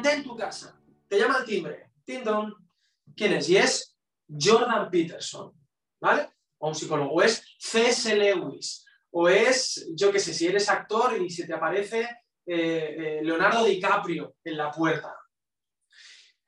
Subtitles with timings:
[0.00, 0.78] planté en tu casa.
[1.08, 1.90] Te llama el timbre.
[2.04, 2.54] Tindon.
[3.16, 3.48] ¿Quién es?
[3.48, 3.96] Y es
[4.28, 5.52] Jordan Peterson,
[6.00, 6.30] ¿vale?
[6.58, 7.12] O un psicólogo.
[7.12, 8.14] O es C.S.
[8.14, 8.84] Lewis.
[9.10, 12.02] O es, yo qué sé, si eres actor y se te aparece
[12.46, 15.14] eh, eh, Leonardo DiCaprio en la puerta.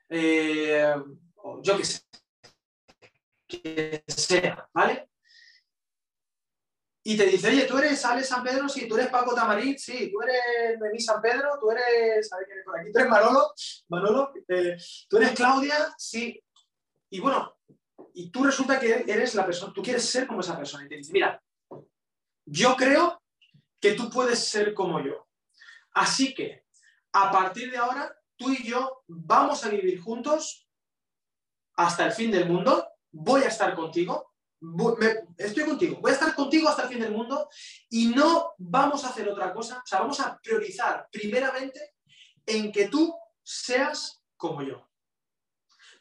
[0.08, 0.94] Eh,
[1.62, 2.00] yo qué sé.
[3.48, 5.09] Que sea, ¿vale?
[7.02, 10.12] Y te dice, oye, tú eres Ale San Pedro, sí, tú eres Paco Tamarit, sí,
[10.12, 13.52] tú eres Memi San Pedro, tú eres, a quién es por aquí, tú eres Manolo,
[13.88, 14.76] Manolo, eh,
[15.08, 16.42] tú eres Claudia, sí.
[17.08, 17.56] Y bueno,
[18.12, 20.84] y tú resulta que eres la persona, tú quieres ser como esa persona.
[20.84, 21.42] Y te dice, mira,
[22.44, 23.22] yo creo
[23.80, 25.26] que tú puedes ser como yo.
[25.92, 26.64] Así que,
[27.12, 30.68] a partir de ahora, tú y yo vamos a vivir juntos
[31.76, 34.29] hasta el fin del mundo, voy a estar contigo,
[35.38, 37.48] estoy contigo, voy a estar contigo hasta el fin del mundo
[37.88, 41.94] y no vamos a hacer otra cosa, o sea, vamos a priorizar primeramente
[42.46, 44.86] en que tú seas como yo.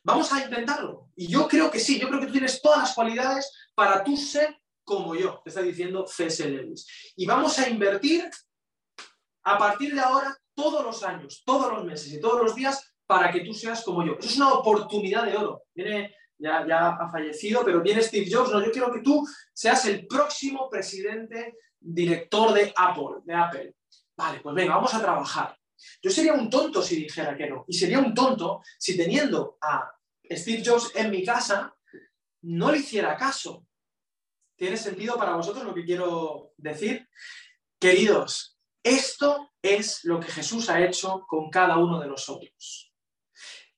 [0.04, 1.10] Vamos a intentarlo.
[1.16, 4.16] Y yo creo que sí, yo creo que tú tienes todas las cualidades para tú
[4.16, 6.50] ser como yo, te está diciendo C.S.
[6.50, 7.14] Lewis.
[7.16, 8.28] Y vamos a invertir
[9.44, 13.32] a partir de ahora todos los años, todos los meses y todos los días para
[13.32, 14.18] que tú seas como yo.
[14.20, 15.64] Eso es una oportunidad de oro.
[15.74, 20.08] Viene ya, ha fallecido, pero viene Steve Jobs, no, yo quiero que tú seas el
[20.08, 23.76] próximo presidente, director de Apple, de Apple.
[24.16, 25.58] Vale, pues venga, vamos a trabajar.
[26.02, 29.92] Yo sería un tonto si dijera que no, y sería un tonto si teniendo a
[30.30, 31.76] Steve Jobs en mi casa,
[32.42, 33.66] no le hiciera caso.
[34.56, 37.08] ¿Tiene sentido para vosotros lo que quiero decir?
[37.80, 42.94] Queridos, esto es lo que Jesús ha hecho con cada uno de nosotros.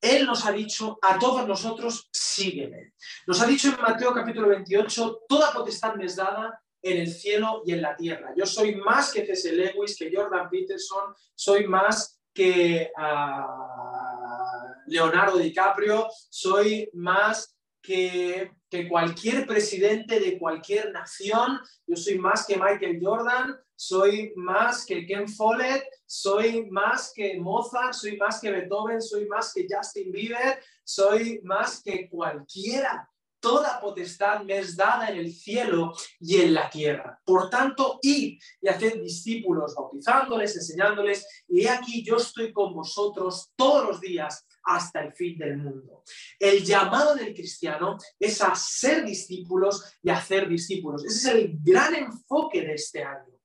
[0.01, 2.93] Él nos ha dicho a todos nosotros, sígueme.
[3.27, 7.61] Nos ha dicho en Mateo capítulo 28, toda potestad me es dada en el cielo
[7.65, 8.33] y en la tierra.
[8.35, 9.51] Yo soy más que C.S.
[9.53, 19.45] Lewis, que Jordan Peterson, soy más que ah, Leonardo DiCaprio, soy más que, que, cualquier
[19.45, 25.83] presidente de cualquier nación, yo soy más que Michael Jordan, soy más que Ken Follett,
[26.05, 31.81] soy más que Mozart, soy más que Beethoven, soy más que Justin Bieber, soy más
[31.81, 33.09] que cualquiera.
[33.39, 37.19] Toda potestad me es dada en el cielo y en la tierra.
[37.25, 43.87] Por tanto, id y haced discípulos, bautizándoles, enseñándoles, y aquí yo estoy con vosotros todos
[43.87, 46.03] los días hasta el fin del mundo.
[46.37, 51.03] El llamado del cristiano es a ser discípulos y hacer discípulos.
[51.03, 53.40] Ese es el gran enfoque de este año.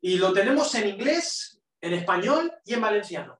[0.00, 3.38] Y lo tenemos en inglés, en español y en valenciano.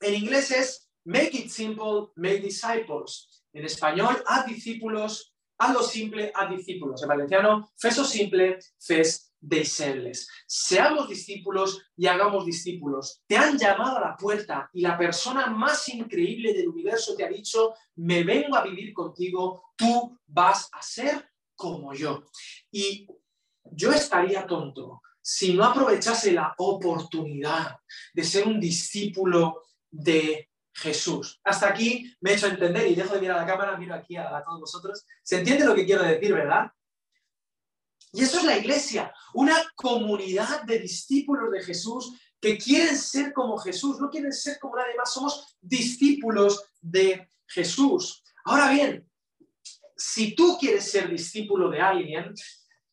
[0.00, 3.42] En inglés es Make it simple, make disciples.
[3.54, 7.02] En español, haz discípulos, hazlo simple, haz discípulos.
[7.02, 10.28] En valenciano, feso simple, fes deseables.
[10.46, 13.22] Seamos discípulos y hagamos discípulos.
[13.26, 17.28] Te han llamado a la puerta y la persona más increíble del universo te ha
[17.28, 22.24] dicho, me vengo a vivir contigo, tú vas a ser como yo.
[22.70, 23.08] Y
[23.64, 25.00] yo estaría tonto
[25.30, 27.76] si no aprovechase la oportunidad
[28.14, 31.38] de ser un discípulo de Jesús.
[31.44, 34.16] Hasta aquí me he hecho entender y dejo de mirar a la cámara, miro aquí
[34.16, 35.04] a, todos vosotros.
[35.22, 36.72] ¿Se entiende lo que quiero decir, verdad?
[38.14, 43.58] Y eso es la iglesia, una comunidad de discípulos de Jesús que quieren ser como
[43.58, 48.24] Jesús, no quieren ser como nadie más, somos discípulos de Jesús.
[48.46, 49.06] Ahora bien,
[49.94, 52.32] si tú quieres ser discípulo de alguien,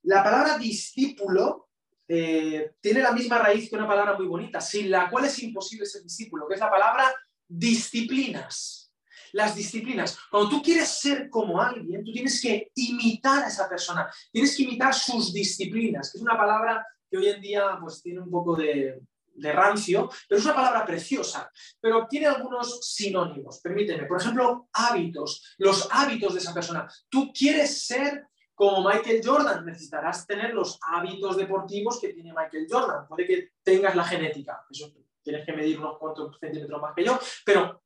[0.03, 1.64] la palabra discípulo
[2.07, 5.85] eh, tiene la misma raíz que una palabra muy bonita, sin la cual es imposible
[5.85, 7.13] ser discípulo, que es la palabra
[7.47, 8.93] disciplinas.
[9.33, 10.17] Las disciplinas.
[10.31, 14.63] Cuando tú quieres ser como alguien, tú tienes que imitar a esa persona, tienes que
[14.63, 18.55] imitar sus disciplinas, que es una palabra que hoy en día pues, tiene un poco
[18.55, 19.01] de,
[19.35, 21.51] de rancio, pero es una palabra preciosa,
[21.81, 23.59] pero tiene algunos sinónimos.
[23.59, 26.87] Permíteme, por ejemplo, hábitos, los hábitos de esa persona.
[27.09, 33.07] Tú quieres ser como Michael Jordan, necesitarás tener los hábitos deportivos que tiene Michael Jordan.
[33.07, 34.91] Puede que tengas la genética, eso
[35.21, 37.83] tienes que medir unos cuantos centímetros más que yo, pero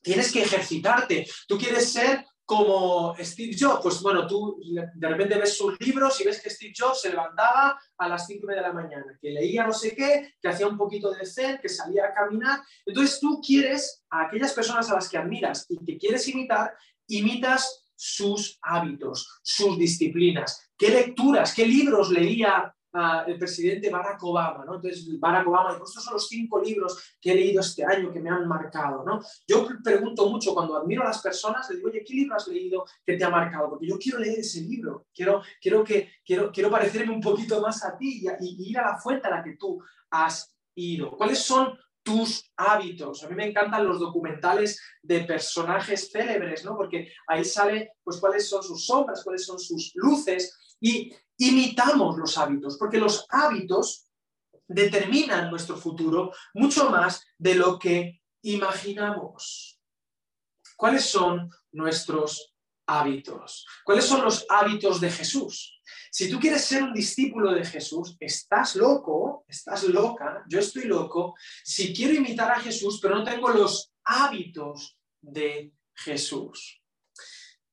[0.00, 1.26] tienes que ejercitarte.
[1.46, 6.24] Tú quieres ser como Steve Jobs, pues bueno, tú de repente ves sus libros y
[6.24, 9.72] ves que Steve Jobs se levantaba a las 5 de la mañana, que leía no
[9.72, 12.60] sé qué, que hacía un poquito de zen, que salía a caminar.
[12.86, 16.72] Entonces tú quieres a aquellas personas a las que admiras y que quieres imitar,
[17.08, 24.64] imitas sus hábitos, sus disciplinas, qué lecturas, qué libros leía ah, el presidente Barack Obama,
[24.64, 24.76] ¿no?
[24.76, 28.30] Entonces, Barack Obama, estos son los cinco libros que he leído este año que me
[28.30, 29.20] han marcado, ¿no?
[29.48, 32.84] Yo pregunto mucho cuando admiro a las personas, le digo, oye, ¿qué libro has leído
[33.04, 33.70] que te ha marcado?
[33.70, 37.82] Porque yo quiero leer ese libro, quiero, quiero, que, quiero, quiero parecerme un poquito más
[37.84, 41.16] a ti y ir a la fuente a la que tú has ido.
[41.16, 43.24] ¿Cuáles son tus hábitos.
[43.24, 46.76] A mí me encantan los documentales de personajes célebres, ¿no?
[46.76, 52.38] Porque ahí sale, pues, cuáles son sus sombras, cuáles son sus luces y imitamos los
[52.38, 54.06] hábitos, porque los hábitos
[54.68, 59.80] determinan nuestro futuro mucho más de lo que imaginamos.
[60.76, 62.55] ¿Cuáles son nuestros
[62.86, 63.66] hábitos?
[63.84, 65.80] ¿Cuáles son los hábitos de Jesús?
[66.10, 71.34] Si tú quieres ser un discípulo de Jesús, estás loco, estás loca, yo estoy loco,
[71.64, 76.80] si quiero imitar a Jesús, pero no tengo los hábitos de Jesús.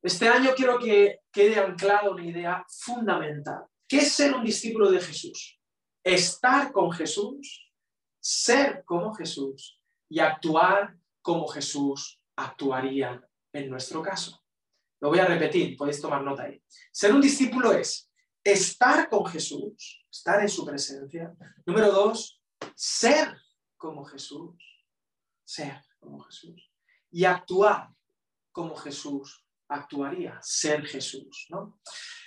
[0.02, 3.66] Este año quiero que quede anclada una idea fundamental.
[3.88, 5.60] ¿Qué es ser un discípulo de Jesús?
[6.04, 7.72] Estar con Jesús,
[8.20, 14.43] ser como Jesús y actuar como Jesús actuaría en nuestro caso.
[15.04, 16.64] Lo voy a repetir, podéis tomar nota ahí.
[16.90, 18.10] Ser un discípulo es
[18.42, 21.36] estar con Jesús, estar en su presencia.
[21.66, 22.42] Número dos,
[22.74, 23.36] ser
[23.76, 24.56] como Jesús,
[25.44, 26.72] ser como Jesús.
[27.12, 27.90] Y actuar
[28.54, 31.48] como Jesús actuaría, ser Jesús.
[31.50, 31.82] ¿no?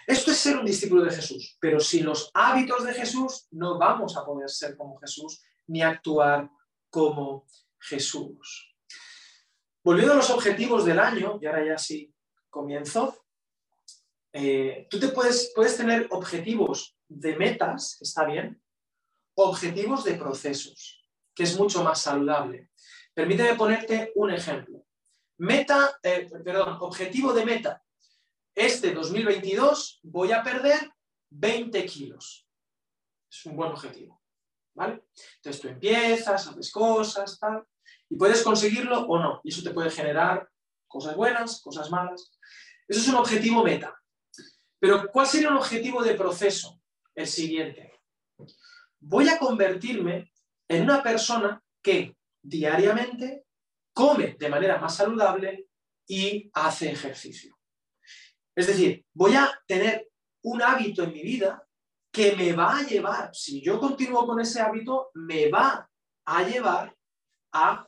[0.06, 4.18] Esto es ser un discípulo de Jesús, pero sin los hábitos de Jesús no vamos
[4.18, 6.50] a poder ser como Jesús ni actuar
[6.90, 7.46] como
[7.80, 8.76] Jesús.
[9.82, 12.12] Volviendo a los objetivos del año, y ahora ya sí
[12.56, 13.14] comienzo,
[14.32, 18.62] eh, tú te puedes, puedes tener objetivos de metas, está bien,
[19.36, 22.70] objetivos de procesos, que es mucho más saludable.
[23.12, 24.86] Permíteme ponerte un ejemplo.
[25.38, 27.82] Meta, eh, perdón, objetivo de meta.
[28.54, 30.90] Este 2022 voy a perder
[31.30, 32.48] 20 kilos.
[33.30, 34.22] Es un buen objetivo.
[34.74, 35.04] ¿Vale?
[35.36, 37.66] Entonces tú empiezas, haces cosas, tal,
[38.08, 39.40] y puedes conseguirlo o no.
[39.44, 40.48] Y eso te puede generar
[40.86, 42.32] cosas buenas, cosas malas.
[42.88, 43.94] Eso es un objetivo meta.
[44.78, 46.80] Pero ¿cuál sería un objetivo de proceso?
[47.14, 47.92] El siguiente.
[49.00, 50.32] Voy a convertirme
[50.68, 53.46] en una persona que diariamente
[53.92, 55.68] come de manera más saludable
[56.06, 57.56] y hace ejercicio.
[58.54, 60.08] Es decir, voy a tener
[60.42, 61.66] un hábito en mi vida
[62.12, 65.90] que me va a llevar, si yo continúo con ese hábito, me va
[66.24, 66.96] a llevar
[67.52, 67.86] a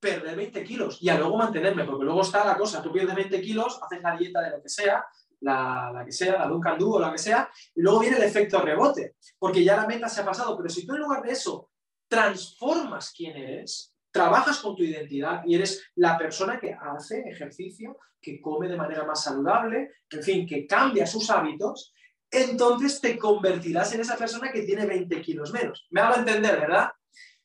[0.00, 3.40] perder 20 kilos y a luego mantenerme, porque luego está la cosa, tú pierdes 20
[3.40, 5.04] kilos, haces la dieta de lo que sea,
[5.40, 8.60] la, que sea, la Duncan Du o la que sea, y luego viene el efecto
[8.60, 10.56] rebote, porque ya la meta se ha pasado.
[10.56, 11.70] Pero si tú en lugar de eso
[12.08, 18.40] transformas quién eres, trabajas con tu identidad y eres la persona que hace ejercicio, que
[18.40, 21.92] come de manera más saludable, en fin, que cambia sus hábitos,
[22.30, 25.86] entonces te convertirás en esa persona que tiene 20 kilos menos.
[25.90, 26.90] Me hago entender, ¿verdad?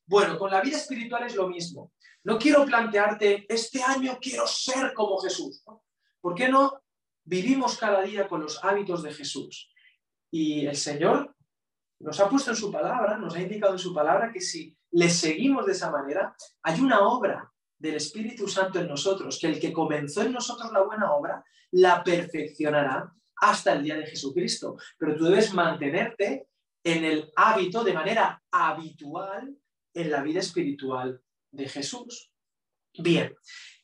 [0.05, 1.91] Bueno, con la vida espiritual es lo mismo.
[2.23, 5.63] No quiero plantearte, este año quiero ser como Jesús.
[6.21, 6.83] ¿Por qué no
[7.23, 9.71] vivimos cada día con los hábitos de Jesús.
[10.31, 11.35] Y el Señor
[11.99, 15.09] nos ha puesto en su palabra, nos ha indicado en su palabra que si le
[15.09, 19.73] seguimos de esa manera, hay una obra del Espíritu Santo en nosotros, que el que
[19.73, 24.77] comenzó en nosotros la buena obra, la perfeccionará hasta el día de Jesucristo.
[24.97, 26.47] Pero tú debes mantenerte
[26.83, 29.55] en el hábito de manera habitual
[29.93, 31.21] en la vida espiritual
[31.53, 32.29] de Jesús.
[32.97, 33.33] Bien,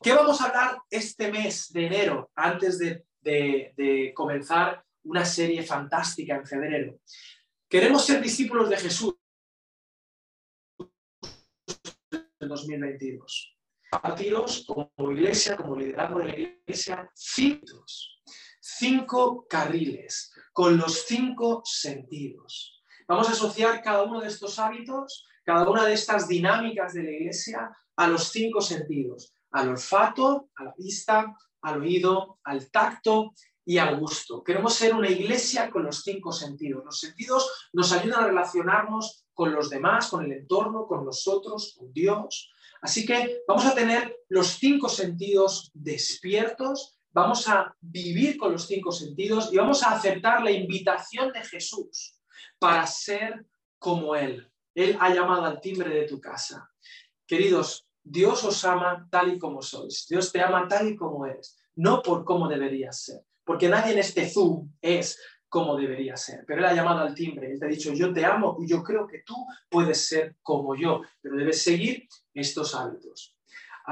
[0.02, 6.36] ¿qué vamos a hablar este mes de enero antes de de, comenzar una serie fantástica
[6.36, 7.00] en febrero.
[7.68, 9.14] Queremos ser discípulos de Jesús
[12.40, 13.56] en 2022.
[13.90, 17.10] Partiros como iglesia, como liderazgo de la iglesia,
[18.60, 22.84] cinco carriles, con los cinco sentidos.
[23.08, 27.10] Vamos a asociar cada uno de estos hábitos, cada una de estas dinámicas de la
[27.10, 33.32] iglesia a los cinco sentidos, al olfato, a la vista, al oído, al tacto
[33.64, 34.42] y al gusto.
[34.42, 36.84] Queremos ser una iglesia con los cinco sentidos.
[36.84, 41.92] Los sentidos nos ayudan a relacionarnos con los demás, con el entorno, con nosotros, con
[41.92, 42.50] Dios.
[42.82, 48.92] Así que vamos a tener los cinco sentidos despiertos, vamos a vivir con los cinco
[48.92, 52.18] sentidos y vamos a aceptar la invitación de Jesús
[52.58, 53.44] para ser
[53.78, 54.49] como Él.
[54.74, 56.70] Él ha llamado al timbre de tu casa.
[57.26, 60.06] Queridos, Dios os ama tal y como sois.
[60.08, 63.22] Dios te ama tal y como eres, no por cómo deberías ser.
[63.44, 66.44] Porque nadie en este Zoom es como debería ser.
[66.46, 68.82] Pero Él ha llamado al timbre, Él te ha dicho, yo te amo y yo
[68.82, 69.34] creo que tú
[69.68, 73.36] puedes ser como yo, pero debes seguir estos hábitos.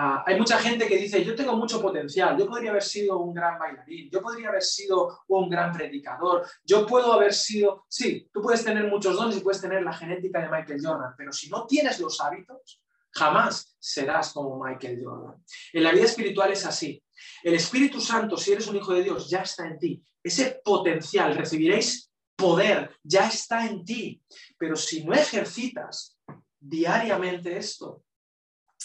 [0.00, 3.34] Ah, hay mucha gente que dice, yo tengo mucho potencial, yo podría haber sido un
[3.34, 8.40] gran bailarín, yo podría haber sido un gran predicador, yo puedo haber sido, sí, tú
[8.40, 11.66] puedes tener muchos dones y puedes tener la genética de Michael Jordan, pero si no
[11.66, 15.42] tienes los hábitos, Jamás serás como Michael Jordan.
[15.72, 17.02] En la vida espiritual es así.
[17.42, 20.04] El Espíritu Santo, si eres un hijo de Dios, ya está en ti.
[20.22, 24.22] Ese potencial, recibiréis poder, ya está en ti.
[24.56, 26.18] Pero si no ejercitas
[26.60, 28.04] diariamente esto,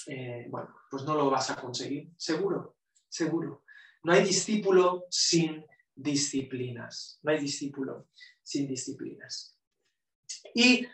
[0.07, 2.77] eh, bueno, pues no lo vas a conseguir, seguro,
[3.09, 3.63] seguro.
[4.03, 8.09] No hay discípulo sin disciplinas, no hay discípulo
[8.43, 9.57] sin disciplinas.
[10.53, 10.85] Y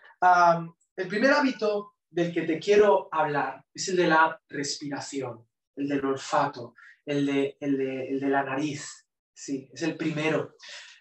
[0.95, 6.05] el primer hábito del que te quiero hablar es el de la respiración, el del
[6.05, 6.75] olfato,
[7.05, 9.05] el de, el de la nariz.
[9.33, 10.55] Sí, es el primero.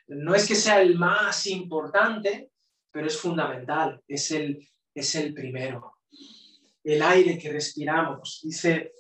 [0.09, 2.51] No es que sea el más importante,
[2.91, 5.98] pero es fundamental, es el, es el primero.
[6.89, 8.95] El aire que respiramos, dice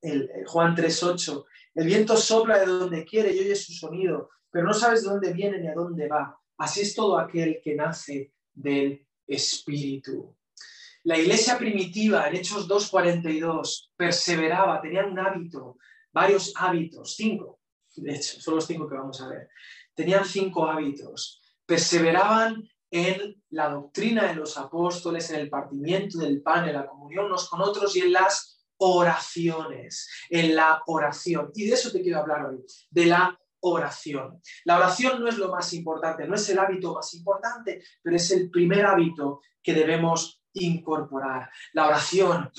[0.00, 4.72] el, Juan 3.8, el viento sopla de donde quiere y oye su sonido, pero no
[4.72, 6.38] sabes de dónde viene ni a dónde va.
[6.56, 10.36] Así es todo aquel que nace del Espíritu.
[11.02, 15.78] La iglesia primitiva en Hechos 2.42 perseveraba, tenían un hábito,
[16.12, 17.58] varios hábitos, cinco,
[17.96, 19.48] de hecho, son los cinco que vamos a ver.
[19.94, 21.42] Tenían cinco hábitos.
[21.66, 27.26] Perseveraban en la doctrina de los apóstoles, en el partimiento del pan, en la comunión
[27.26, 31.50] unos con otros y en las oraciones, en la oración.
[31.54, 34.40] Y de eso te quiero hablar hoy, de la oración.
[34.64, 38.30] La oración no es lo más importante, no es el hábito más importante, pero es
[38.30, 41.50] el primer hábito que debemos incorporar.
[41.74, 42.50] La oración,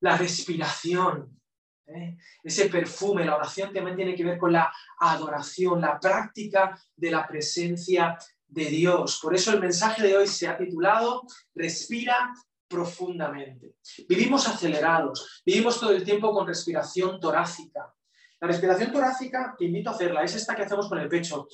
[0.00, 1.38] la respiración,
[1.86, 2.16] ¿eh?
[2.42, 7.26] ese perfume, la oración también tiene que ver con la adoración, la práctica de la
[7.26, 9.20] presencia de Dios.
[9.22, 11.22] Por eso el mensaje de hoy se ha titulado
[11.54, 12.34] Respira
[12.66, 13.76] profundamente.
[14.08, 17.94] Vivimos acelerados, vivimos todo el tiempo con respiración torácica.
[18.40, 21.48] La respiración torácica, te invito a hacerla, es esta que hacemos con el pecho.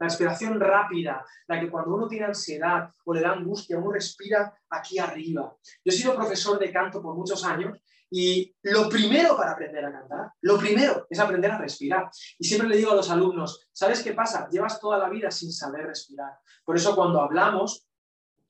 [0.00, 4.56] La respiración rápida, la que cuando uno tiene ansiedad o le da angustia, uno respira
[4.70, 5.56] aquí arriba.
[5.84, 7.78] Yo he sido profesor de canto por muchos años
[8.10, 12.08] y lo primero para aprender a cantar, lo primero es aprender a respirar.
[12.38, 14.48] Y siempre le digo a los alumnos, ¿sabes qué pasa?
[14.50, 16.38] Llevas toda la vida sin saber respirar.
[16.64, 17.86] Por eso cuando hablamos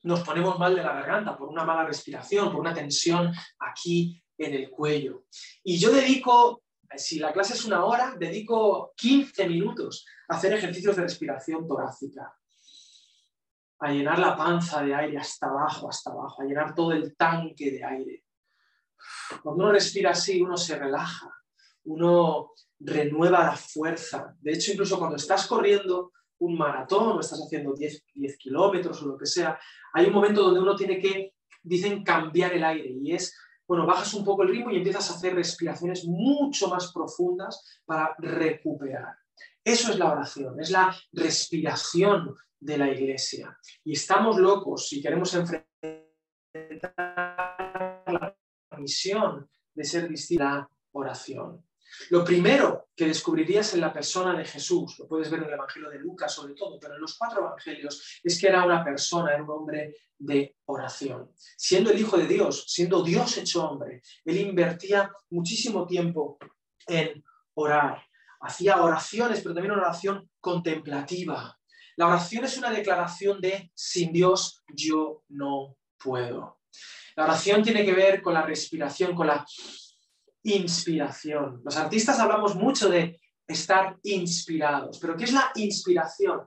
[0.03, 4.53] nos ponemos mal de la garganta por una mala respiración, por una tensión aquí en
[4.53, 5.25] el cuello.
[5.63, 6.63] Y yo dedico,
[6.95, 12.33] si la clase es una hora, dedico 15 minutos a hacer ejercicios de respiración torácica
[13.79, 17.71] a llenar la panza de aire hasta abajo, hasta abajo, a llenar todo el tanque
[17.71, 18.23] de aire.
[19.41, 21.31] Cuando uno respira así, uno se relaja,
[21.85, 24.35] uno renueva la fuerza.
[24.39, 29.07] De hecho, incluso cuando estás corriendo un maratón o estás haciendo 10, 10 kilómetros o
[29.07, 29.59] lo que sea,
[29.93, 33.35] hay un momento donde uno tiene que, dicen, cambiar el aire y es,
[33.67, 38.15] bueno, bajas un poco el ritmo y empiezas a hacer respiraciones mucho más profundas para
[38.17, 39.15] recuperar.
[39.63, 43.57] Eso es la oración, es la respiración de la iglesia.
[43.83, 45.67] Y estamos locos si queremos enfrentar
[48.79, 51.63] misión de ser distinta la oración.
[52.09, 55.89] Lo primero que descubrirías en la persona de Jesús, lo puedes ver en el Evangelio
[55.89, 59.43] de Lucas sobre todo, pero en los cuatro Evangelios, es que era una persona, era
[59.43, 61.31] un hombre de oración.
[61.35, 66.37] Siendo el Hijo de Dios, siendo Dios hecho hombre, él invertía muchísimo tiempo
[66.87, 67.23] en
[67.55, 68.03] orar.
[68.41, 71.57] Hacía oraciones, pero también una oración contemplativa.
[71.97, 76.59] La oración es una declaración de sin Dios yo no puedo.
[77.15, 79.45] La oración tiene que ver con la respiración, con la
[80.43, 81.61] inspiración.
[81.63, 86.41] Los artistas hablamos mucho de estar inspirados, pero ¿qué es la inspiración?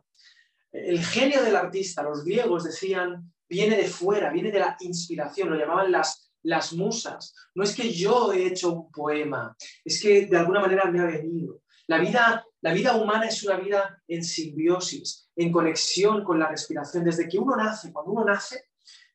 [0.70, 5.56] El genio del artista, los griegos decían, viene de fuera, viene de la inspiración, lo
[5.56, 7.34] llamaban las, las musas.
[7.54, 9.54] No es que yo he hecho un poema,
[9.84, 11.60] es que de alguna manera me ha venido.
[11.88, 17.04] La vida, la vida humana es una vida en simbiosis, en conexión con la respiración.
[17.04, 18.70] Desde que uno nace, cuando uno nace,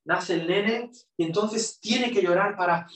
[0.08, 2.88] nace el nene y entonces tiene que llorar para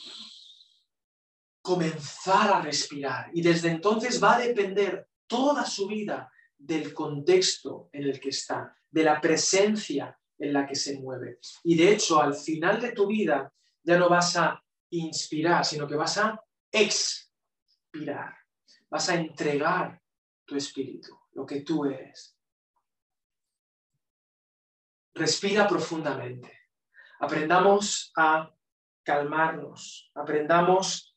[1.61, 3.29] comenzar a respirar.
[3.33, 8.75] Y desde entonces va a depender toda su vida del contexto en el que está,
[8.89, 11.39] de la presencia en la que se mueve.
[11.63, 13.53] Y de hecho, al final de tu vida
[13.83, 16.41] ya no vas a inspirar, sino que vas a
[16.71, 18.35] expirar.
[18.89, 20.01] Vas a entregar
[20.45, 22.37] tu espíritu, lo que tú eres.
[25.13, 26.60] Respira profundamente.
[27.21, 28.51] Aprendamos a
[29.03, 31.15] calmarnos, aprendamos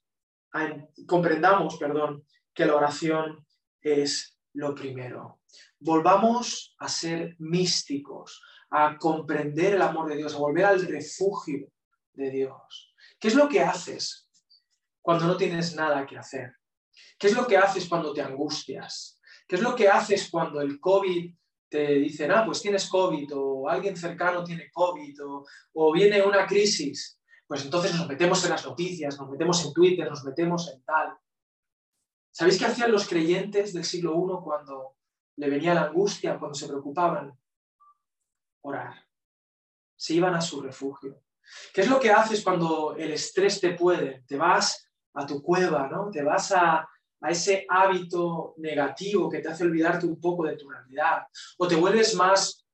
[0.52, 0.68] a,
[1.06, 3.46] comprendamos, perdón, que la oración
[3.80, 5.40] es lo primero.
[5.78, 11.73] Volvamos a ser místicos, a comprender el amor de Dios, a volver al refugio
[12.12, 12.94] de Dios.
[13.18, 14.28] ¿Qué es lo que haces
[15.00, 16.52] cuando no tienes nada que hacer?
[17.18, 19.18] ¿Qué es lo que haces cuando te angustias?
[19.49, 21.34] ¿Qué es lo que haces cuando el COVID
[21.75, 25.19] te dicen, ah, pues tienes COVID o alguien cercano tiene COVID
[25.73, 30.09] o, viene una crisis, pues entonces nos metemos en las noticias, nos metemos en Twitter,
[30.09, 31.19] nos metemos en tal.
[32.31, 34.99] ¿Sabéis qué hacían los creyentes del siglo I cuando
[35.35, 37.37] le venía la angustia, cuando se preocupaban?
[38.62, 38.95] Orar.
[39.97, 41.25] Se iban a su refugio.
[41.73, 44.23] ¿Qué es lo que haces cuando el estrés te puede?
[44.28, 46.09] Te vas a tu cueva, ¿no?
[46.09, 46.88] Te vas a,
[47.31, 51.26] ese hábito negativo que te hace olvidarte un poco de tu realidad.
[51.59, 52.66] O te vuelves más,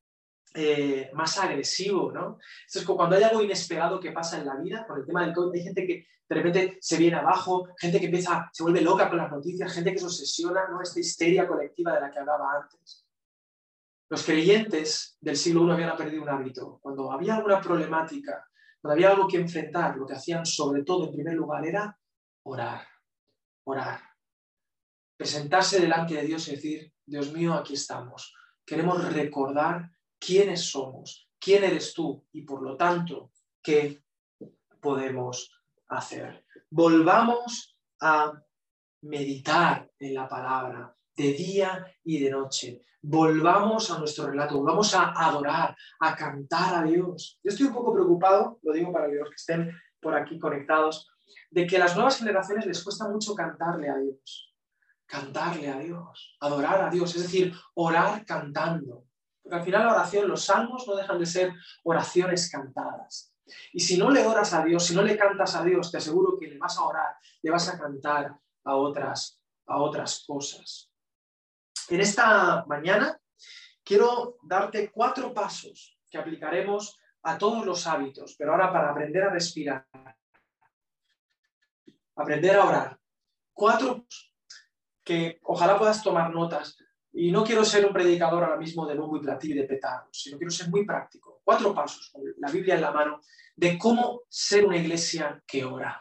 [0.55, 2.39] eh, más agresivo, ¿no?
[2.67, 5.25] Esto es como cuando hay algo inesperado que pasa en la vida, por el tema
[5.25, 8.81] del COVID, hay gente que de repente se viene abajo, gente que empieza, se vuelve
[8.81, 10.81] loca con las noticias, gente que se obsesiona, ¿no?
[10.81, 13.05] Esta histeria colectiva de la que hablaba antes.
[14.09, 16.79] Los creyentes del siglo I habían perdido un hábito.
[16.83, 18.45] Cuando había alguna problemática,
[18.81, 21.99] cuando había algo que enfrentar, lo que hacían sobre todo en primer lugar era
[22.45, 22.87] orar,
[23.65, 24.10] orar.
[25.21, 28.35] Presentarse delante de Dios y decir, Dios mío, aquí estamos.
[28.65, 33.31] Queremos recordar quiénes somos, quién eres tú y por lo tanto,
[33.63, 34.03] qué
[34.81, 35.53] podemos
[35.89, 36.47] hacer.
[36.71, 38.33] Volvamos a
[39.03, 42.81] meditar en la palabra de día y de noche.
[43.03, 47.39] Volvamos a nuestro relato, volvamos a adorar, a cantar a Dios.
[47.45, 51.11] Yo estoy un poco preocupado, lo digo para los que estén por aquí conectados,
[51.51, 54.50] de que a las nuevas generaciones les cuesta mucho cantarle a Dios,
[55.11, 59.07] cantarle a Dios, adorar a Dios, es decir, orar cantando.
[59.43, 61.53] Porque al final la oración, los salmos no dejan de ser
[61.83, 63.35] oraciones cantadas.
[63.73, 66.39] Y si no le oras a Dios, si no le cantas a Dios, te aseguro
[66.39, 70.93] que le vas a orar, le vas a cantar a otras, a otras cosas.
[71.89, 73.21] En esta mañana
[73.83, 79.31] quiero darte cuatro pasos que aplicaremos a todos los hábitos, pero ahora para aprender a
[79.31, 79.85] respirar,
[82.15, 83.01] aprender a orar.
[83.53, 84.07] Cuatro
[85.11, 86.79] que ojalá puedas tomar notas.
[87.13, 90.11] Y no quiero ser un predicador ahora mismo de bombo y platillo y de petardos,
[90.13, 91.41] sino quiero ser muy práctico.
[91.43, 93.21] Cuatro pasos, con la Biblia en la mano,
[93.57, 96.01] de cómo ser una iglesia que ora.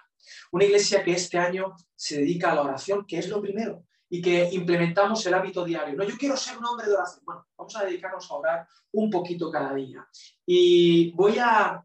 [0.52, 4.22] Una iglesia que este año se dedica a la oración, que es lo primero, y
[4.22, 5.96] que implementamos el hábito diario.
[5.96, 7.24] No, yo quiero ser un hombre de oración.
[7.26, 10.08] Bueno, vamos a dedicarnos a orar un poquito cada día.
[10.46, 11.84] Y voy a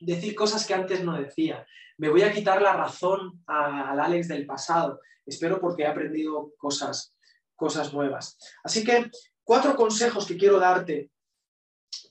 [0.00, 1.66] decir cosas que antes no decía.
[1.98, 5.00] Me voy a quitar la razón al Alex del pasado.
[5.26, 7.14] Espero porque he aprendido cosas,
[7.54, 8.38] cosas nuevas.
[8.62, 9.10] Así que
[9.44, 11.10] cuatro consejos que quiero darte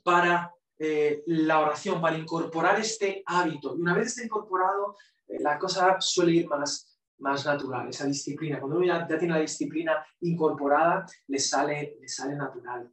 [0.04, 3.76] para eh, la oración, para incorporar este hábito.
[3.76, 4.96] Y una vez esté incorporado,
[5.28, 8.60] eh, la cosa suele ir más, más natural, esa disciplina.
[8.60, 12.92] Cuando uno ya, tiene la disciplina incorporada, le sale, le sale natural.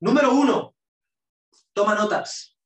[0.00, 0.74] Número uno,
[1.72, 2.56] toma notas.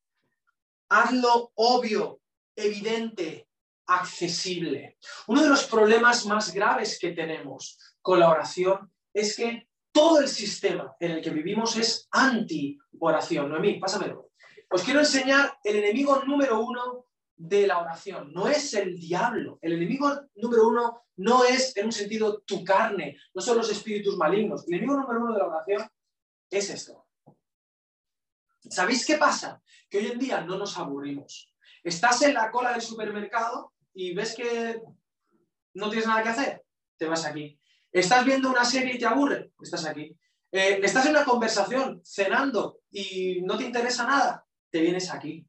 [0.89, 2.21] Hazlo obvio,
[2.57, 3.48] evidente,
[3.89, 4.99] accesible.
[5.27, 10.29] Uno de los problemas más graves que tenemos con la oración es que todo el
[10.29, 13.49] sistema en el que vivimos es anti-oración.
[13.49, 14.31] Noemí, pásamelo.
[14.71, 18.33] Os quiero enseñar el enemigo número uno de la oración.
[18.33, 19.59] No es el diablo.
[19.63, 24.17] El enemigo número uno no es, en un sentido, tu carne, no son los espíritus
[24.17, 24.69] malignos.
[24.69, 25.89] El enemigo número uno de la oración
[26.51, 27.07] es esto.
[28.69, 29.63] ¿Sabéis qué pasa?
[29.89, 31.55] Que hoy en día no nos aburrimos.
[31.83, 34.81] Estás en la cola del supermercado y ves que
[35.75, 36.65] no tienes nada que hacer,
[36.97, 37.59] te vas aquí.
[37.91, 40.17] Estás viendo una serie y te aburre, estás aquí.
[40.53, 45.45] Eh, estás en una conversación, cenando y no te interesa nada, te vienes aquí.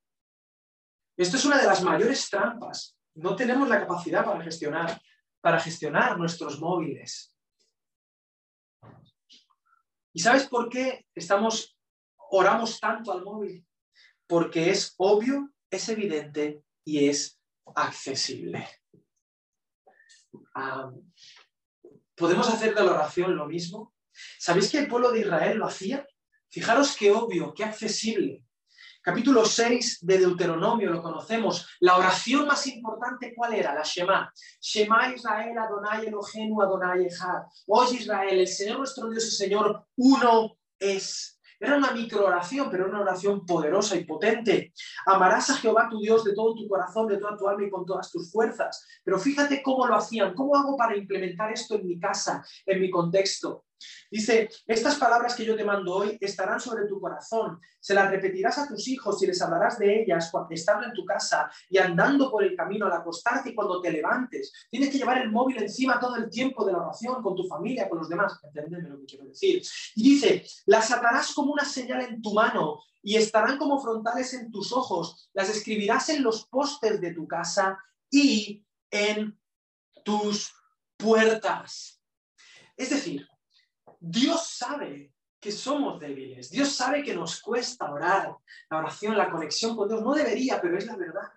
[1.15, 2.97] Esto es una de las mayores trampas.
[3.13, 4.99] No tenemos la capacidad para gestionar,
[5.41, 7.35] para gestionar nuestros móviles.
[10.12, 11.77] ¿Y sabes por qué estamos,
[12.31, 13.63] oramos tanto al móvil?
[14.25, 17.38] Porque es obvio, es evidente y es
[17.75, 18.67] accesible.
[22.15, 23.93] ¿Podemos hacer de la oración lo mismo?
[24.38, 26.05] ¿Sabéis que el pueblo de Israel lo hacía?
[26.49, 28.43] Fijaros qué obvio, qué accesible.
[29.01, 31.67] Capítulo 6 de Deuteronomio, lo conocemos.
[31.79, 33.73] La oración más importante, ¿cuál era?
[33.73, 34.32] La Shema.
[34.60, 37.43] Shema Israel, Adonai Elohenu, Adonai Echad.
[37.67, 41.38] Oye Israel, el Señor nuestro Dios, el Señor, uno es.
[41.59, 44.73] Era una microoración, pero una oración poderosa y potente.
[45.05, 47.85] Amarás a Jehová tu Dios de todo tu corazón, de toda tu alma y con
[47.85, 48.87] todas tus fuerzas.
[49.03, 50.33] Pero fíjate cómo lo hacían.
[50.33, 53.65] ¿Cómo hago para implementar esto en mi casa, en mi contexto?
[54.11, 58.57] Dice, estas palabras que yo te mando hoy estarán sobre tu corazón, se las repetirás
[58.57, 62.31] a tus hijos y les hablarás de ellas cuando estando en tu casa y andando
[62.31, 64.51] por el camino al acostarte y cuando te levantes.
[64.69, 67.87] Tienes que llevar el móvil encima todo el tiempo de la oración con tu familia,
[67.87, 68.39] con los demás.
[68.43, 69.61] Entendeme lo que quiero decir.
[69.95, 74.51] Y dice, las atarás como una señal en tu mano y estarán como frontales en
[74.51, 75.29] tus ojos.
[75.33, 77.77] Las escribirás en los postes de tu casa
[78.09, 79.39] y en
[80.03, 80.53] tus
[80.97, 82.01] puertas.
[82.75, 83.27] Es decir,
[83.99, 86.49] Dios sabe que somos débiles.
[86.49, 88.35] Dios sabe que nos cuesta orar.
[88.69, 91.31] La oración, la conexión con Dios no debería, pero es la verdad.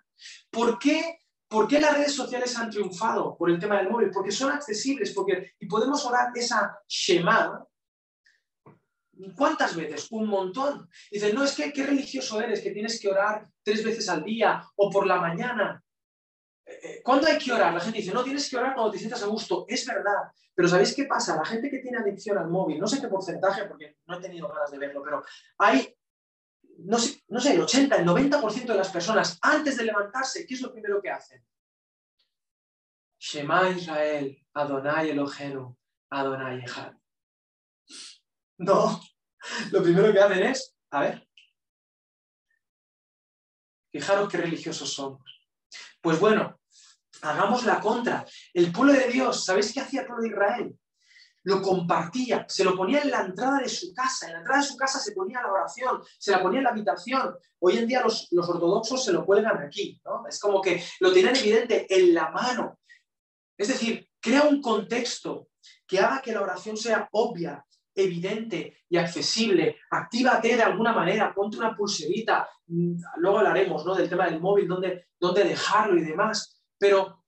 [0.49, 4.11] ¿Por qué, ¿Por qué las redes sociales han triunfado por el tema del móvil?
[4.11, 7.65] Porque son accesibles porque, y podemos orar esa Shema
[9.35, 10.07] ¿Cuántas veces?
[10.11, 10.89] Un montón.
[11.11, 14.63] Dice, no es que qué religioso eres, que tienes que orar tres veces al día
[14.75, 15.82] o por la mañana.
[16.65, 17.73] Eh, ¿Cuándo hay que orar?
[17.73, 19.65] La gente dice, no, tienes que orar cuando te sientas a gusto.
[19.67, 20.31] Es verdad.
[20.55, 21.35] Pero ¿sabéis qué pasa?
[21.35, 24.47] La gente que tiene adicción al móvil, no sé qué porcentaje, porque no he tenido
[24.47, 25.23] ganas de verlo, pero
[25.57, 25.95] hay,
[26.79, 30.53] no sé, no sé el 80, el 90% de las personas, antes de levantarse, ¿qué
[30.53, 31.43] es lo primero que hacen?
[33.17, 35.75] Shema Israel, Adonai Elohenu,
[36.11, 36.93] Adonai Echad.
[38.59, 39.01] No,
[39.71, 41.27] lo primero que hacen es, a ver,
[43.91, 45.32] fijaros qué religiosos somos.
[46.03, 46.59] Pues bueno,
[47.21, 48.25] hagamos la contra.
[48.53, 50.79] El pueblo de Dios, ¿sabéis qué hacía el pueblo de Israel?
[51.43, 54.67] Lo compartía, se lo ponía en la entrada de su casa, en la entrada de
[54.67, 57.33] su casa se ponía la oración, se la ponía en la habitación.
[57.59, 60.27] Hoy en día los, los ortodoxos se lo cuelgan aquí, ¿no?
[60.27, 62.81] Es como que lo tienen evidente en la mano.
[63.57, 65.47] Es decir, crea un contexto
[65.87, 69.77] que haga que la oración sea obvia, evidente y accesible.
[69.91, 72.49] Actívate de alguna manera, ponte una pulserita.
[72.67, 73.95] Mm, luego hablaremos ¿no?
[73.95, 76.61] del tema del móvil, dónde, dónde dejarlo y demás.
[76.77, 77.23] Pero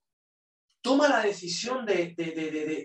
[0.80, 2.14] toma la decisión de,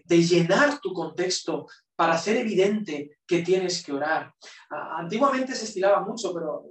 [0.04, 4.34] de, llenar tu contexto para hacer evidente que tienes que orar.
[4.70, 6.64] Antiguamente se estilaba mucho, pero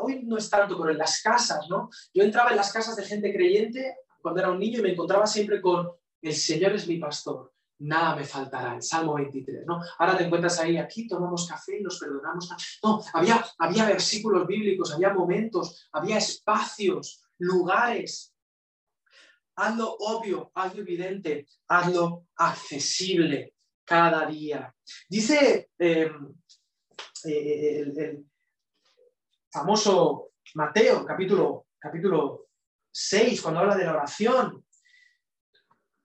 [0.00, 1.88] hoy no es tanto, pero en las casas, ¿no?
[2.12, 5.26] Yo entraba en las casas de gente creyente cuando era un niño y me encontraba
[5.26, 5.88] siempre con
[6.20, 7.51] el Señor es mi pastor
[7.82, 9.80] nada me faltará, el Salmo 23, ¿no?
[9.98, 12.48] Ahora te encuentras ahí, aquí tomamos café y nos perdonamos.
[12.82, 18.34] No, había, había versículos bíblicos, había momentos, había espacios, lugares.
[19.56, 24.74] Hazlo obvio, hazlo evidente, hazlo accesible cada día.
[25.08, 26.34] Dice em,
[27.24, 28.26] eh, el,
[29.50, 32.48] famoso Mateo, capítulo, capítulo
[32.90, 34.64] 6, cuando habla de la oración,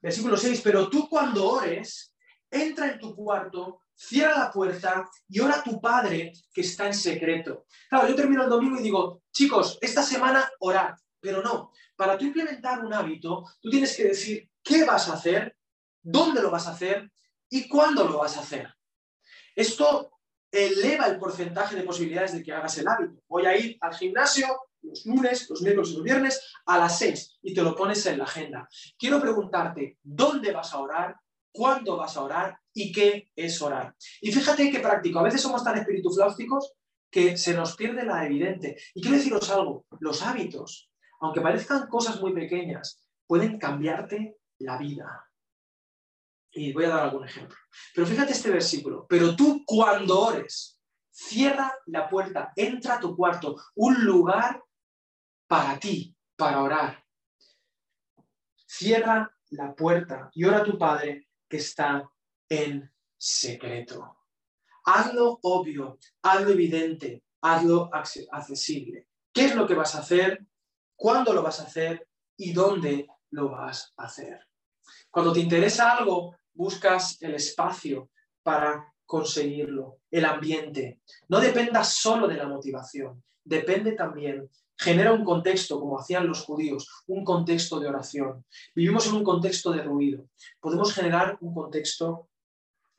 [0.08, 2.15] Versículo 6, pero tú cuando ores,
[2.50, 6.93] entra en tu cuarto, cierra la puerta y ora a tu padre que está en
[6.93, 7.65] secreto.
[7.89, 11.74] Claro, yo termino el domingo y digo, chicos, esta semana orad, pero no.
[11.98, 15.58] Para tú implementar un hábito, tú tienes que decir qué vas a hacer,
[16.02, 17.12] dónde lo vas a hacer
[17.50, 18.74] y cuándo lo vas a hacer.
[19.54, 23.22] Esto eleva el porcentaje de posibilidades de que hagas el hábito.
[23.28, 24.48] Voy a ir al gimnasio
[24.88, 28.17] los lunes, los miércoles y los viernes a las 6 y te lo pones en
[28.17, 28.67] la agenda.
[28.97, 31.15] Quiero preguntarte dónde vas a orar,
[31.52, 33.95] cuándo vas a orar y qué es orar.
[34.21, 35.19] Y fíjate qué práctico.
[35.19, 36.73] A veces somos tan espiritufláusticos
[37.10, 38.78] que se nos pierde la evidente.
[38.93, 45.26] Y quiero deciros algo, los hábitos, aunque parezcan cosas muy pequeñas, pueden cambiarte la vida.
[46.52, 47.58] Y voy a dar algún ejemplo.
[47.93, 49.06] Pero fíjate este versículo.
[49.08, 50.80] Pero tú cuando ores,
[51.12, 54.63] cierra la puerta, entra a tu cuarto, un lugar
[55.48, 57.04] para ti, para orar.
[58.66, 62.10] Cierra la puerta y ora a tu Padre que está
[62.50, 64.18] en secreto.
[64.86, 69.08] Hazlo obvio, hazlo evidente, hazlo accesible.
[69.34, 70.46] ¿Qué es lo que vas a hacer?
[70.96, 72.08] ¿Cuándo lo vas a hacer?
[72.38, 74.48] ¿Y dónde lo vas a hacer?
[75.10, 78.10] Cuando te interesa algo, buscas el espacio
[78.44, 81.00] para conseguirlo, el ambiente.
[81.30, 87.04] No dependa solo de la motivación, depende también genera un contexto, como hacían los judíos,
[87.08, 88.46] un contexto de oración.
[88.76, 90.30] Vivimos en un contexto de ruido.
[90.60, 92.30] Podemos generar un contexto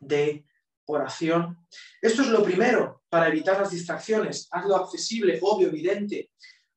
[0.00, 0.44] de
[0.86, 1.56] oración.
[2.02, 4.48] Esto es lo primero para evitar las distracciones.
[4.50, 6.30] Hazlo accesible, obvio, evidente.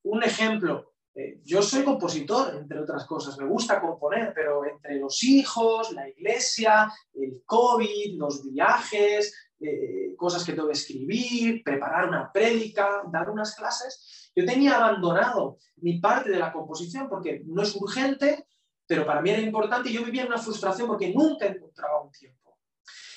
[0.03, 5.21] Un ejemplo, eh, yo soy compositor, entre otras cosas, me gusta componer, pero entre los
[5.23, 12.31] hijos, la iglesia, el COVID, los viajes, eh, cosas que tengo que escribir, preparar una
[12.31, 17.75] prédica, dar unas clases, yo tenía abandonado mi parte de la composición porque no es
[17.75, 18.47] urgente,
[18.87, 22.57] pero para mí era importante y yo vivía una frustración porque nunca encontraba un tiempo.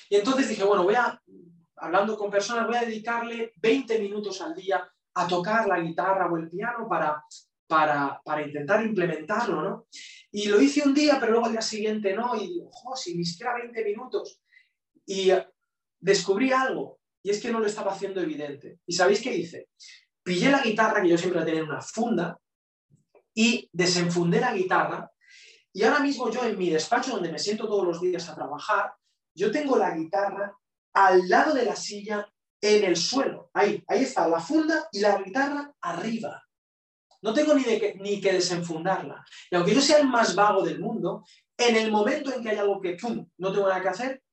[0.09, 1.21] Y entonces dije, bueno, voy a,
[1.77, 6.37] hablando con personas, voy a dedicarle 20 minutos al día a tocar la guitarra o
[6.37, 7.23] el piano para,
[7.67, 9.87] para, para, intentar implementarlo, ¿no?
[10.31, 13.17] Y lo hice un día, pero luego al día siguiente no, y digo, jo, si
[13.17, 14.41] ni siquiera 20 minutos.
[15.05, 15.31] Y
[15.99, 18.79] descubrí algo y es que no lo estaba haciendo evidente.
[18.85, 19.69] ¿Y sabéis qué hice?
[20.21, 22.39] Pillé la guitarra, que yo siempre tenía en una funda,
[23.33, 25.11] y desenfundé la guitarra.
[25.73, 28.93] Y ahora mismo yo en mi despacho, donde me siento todos los días a trabajar,
[29.33, 30.55] yo tengo la guitarra
[30.93, 33.49] al lado de la silla en el suelo.
[33.53, 36.44] Ahí, ahí está la funda y la guitarra arriba.
[37.25, 39.25] No tengo ni, que, ni que desenfundarla.
[39.51, 41.25] Y aunque yo sea el más vago del mundo,
[41.57, 42.95] en el momento en que hay algo que
[43.37, 44.23] no tengo nada que hacer,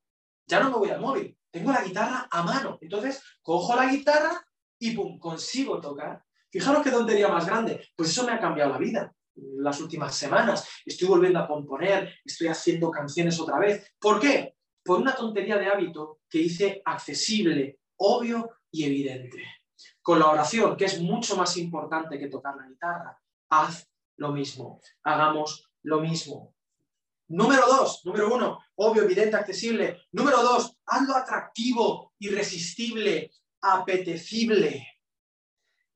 [0.47, 2.79] ya no me voy al móvil tengo la guitarra a mano.
[2.81, 4.45] Entonces, cojo la guitarra
[4.79, 5.19] y ¡pum!
[5.19, 6.25] consigo tocar.
[6.51, 7.89] Fijaros qué tontería más grande.
[7.95, 10.67] Pues eso me ha cambiado la vida las últimas semanas.
[10.85, 13.95] Estoy volviendo a componer, estoy haciendo canciones otra vez.
[14.01, 14.57] ¿Por qué?
[14.83, 19.45] Por una tontería de hábito que hice accesible, obvio y evidente.
[20.03, 24.81] Con la oración, que es mucho más importante que tocar la guitarra, haz lo mismo,
[25.03, 26.55] hagamos lo mismo.
[27.29, 30.03] Número dos, número uno, obvio, evidente, accesible.
[30.13, 34.87] Número dos, hazlo atractivo, irresistible, apetecible.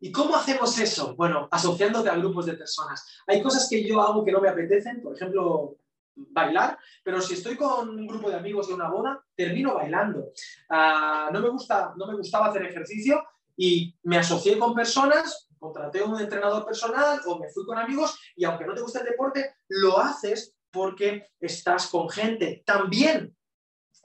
[0.01, 1.15] ¿Y cómo hacemos eso?
[1.17, 3.23] Bueno, asociándote a grupos de personas.
[3.27, 5.77] Hay cosas que yo hago que no me apetecen, por ejemplo,
[6.15, 10.33] bailar, pero si estoy con un grupo de amigos de una boda, termino bailando.
[10.71, 13.23] Ah, no, me gusta, no me gustaba hacer ejercicio
[13.57, 18.45] y me asocié con personas, contraté un entrenador personal o me fui con amigos y
[18.45, 22.63] aunque no te guste el deporte, lo haces porque estás con gente.
[22.67, 23.37] También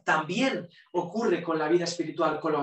[0.04, 2.56] también ocurre con la vida espiritual, con.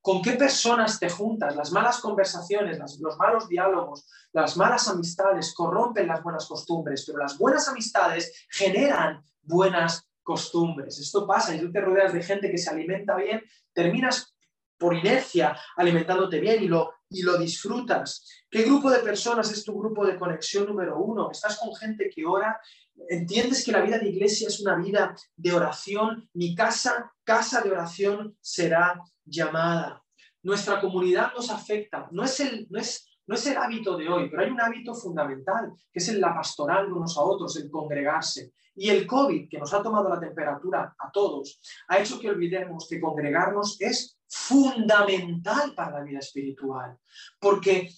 [0.00, 1.56] ¿Con qué personas te juntas?
[1.56, 7.38] Las malas conversaciones, los malos diálogos, las malas amistades corrompen las buenas costumbres, pero las
[7.38, 10.98] buenas amistades generan buenas costumbres.
[10.98, 14.35] Esto pasa y tú te rodeas de gente que se alimenta bien, terminas
[14.78, 18.44] por inercia alimentándote bien y lo, y lo disfrutas.
[18.50, 21.30] ¿Qué grupo de personas es tu grupo de conexión número uno?
[21.30, 22.60] ¿Estás con gente que ora
[23.08, 27.70] entiendes que la vida de iglesia es una vida de oración, mi casa, casa de
[27.70, 30.02] oración será llamada.
[30.42, 34.30] Nuestra comunidad nos afecta, no es el, no es, no es el hábito de hoy,
[34.30, 38.52] pero hay un hábito fundamental, que es el la pastoral unos a otros, el congregarse.
[38.78, 42.86] Y el COVID, que nos ha tomado la temperatura a todos, ha hecho que olvidemos
[42.88, 46.98] que congregarnos es fundamental para la vida espiritual.
[47.38, 47.90] Porque,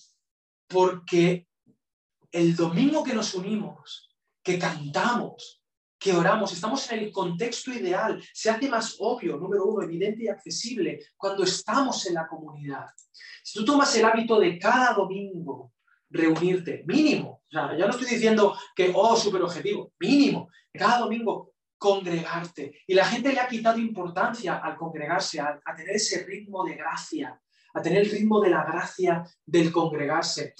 [0.67, 1.49] porque
[2.33, 5.63] el domingo que nos unimos, que cantamos,
[5.99, 10.29] que oramos, estamos en el contexto ideal, se hace más obvio, número uno, evidente y
[10.29, 12.87] accesible cuando estamos en la comunidad.
[13.43, 15.73] Si tú tomas el hábito de cada domingo
[16.11, 22.83] reunirte, mínimo, ya no estoy diciendo que, oh, súper objetivo, mínimo, cada domingo congregarte.
[22.87, 27.41] Y la gente le ha quitado importancia al congregarse, a tener ese ritmo de gracia,
[27.75, 30.55] a tener el ritmo de la gracia del congregarse,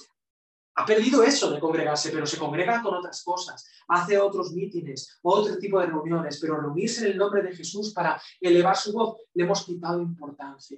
[0.79, 5.57] ha perdido eso de congregarse, pero se congrega con otras cosas, hace otros mítines, otro
[5.57, 9.43] tipo de reuniones, pero reunirse en el nombre de Jesús para elevar su voz, le
[9.43, 10.77] hemos quitado importancia.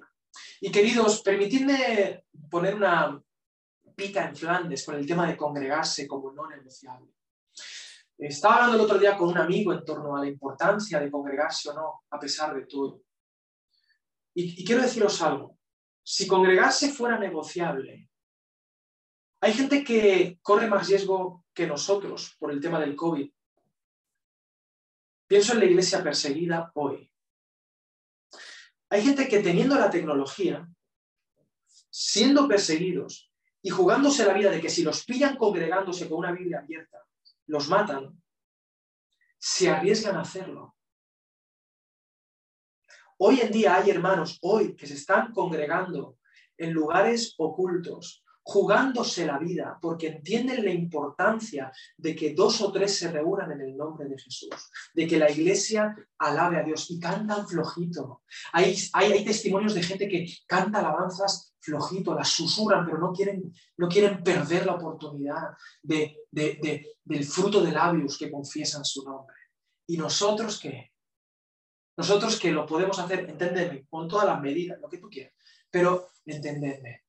[0.60, 3.22] Y queridos, permitidme poner una
[3.96, 7.12] pica en Flandes con el tema de congregarse como no negociable.
[8.28, 11.70] Estaba hablando el otro día con un amigo en torno a la importancia de congregarse
[11.70, 13.02] o no, a pesar de todo.
[14.34, 15.58] y quiero deciros algo.
[16.04, 18.10] Si congregarse fuera negociable,
[19.42, 23.28] hay gente que corre más riesgo que nosotros por el tema del COVID.
[25.28, 27.12] Pienso en la iglesia perseguida hoy.
[28.90, 30.68] Hay gente que teniendo la tecnología,
[31.90, 33.32] siendo perseguidos
[33.64, 37.00] y jugándose la vida de que si los pillan congregándose con una Biblia abierta,
[37.52, 38.18] los matan,
[39.38, 40.76] se arriesgan a hacerlo.
[43.18, 46.18] Hoy en día hay hermanos, hoy, que se están congregando
[46.58, 52.98] en lugares ocultos, jugándose la vida porque entienden la importancia de que dos o tres
[52.98, 57.00] se reúnan en el nombre de Jesús, de que la iglesia alabe a Dios y
[57.00, 58.24] cantan flojito.
[58.54, 63.88] Hay, hay, testimonios de gente que canta alabanzas flojito, las susurran, pero no quieren, no
[63.88, 69.36] quieren perder la oportunidad de, del fruto de labios que confiesan su nombre.
[69.88, 70.92] ¿Y nosotros qué?
[71.98, 75.34] Nosotros que lo podemos hacer, entendedme, con todas las medidas, lo que tú quieras,
[75.70, 77.04] pero entendedme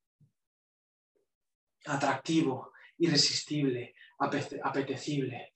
[1.87, 5.53] atractivo, irresistible, apetecible.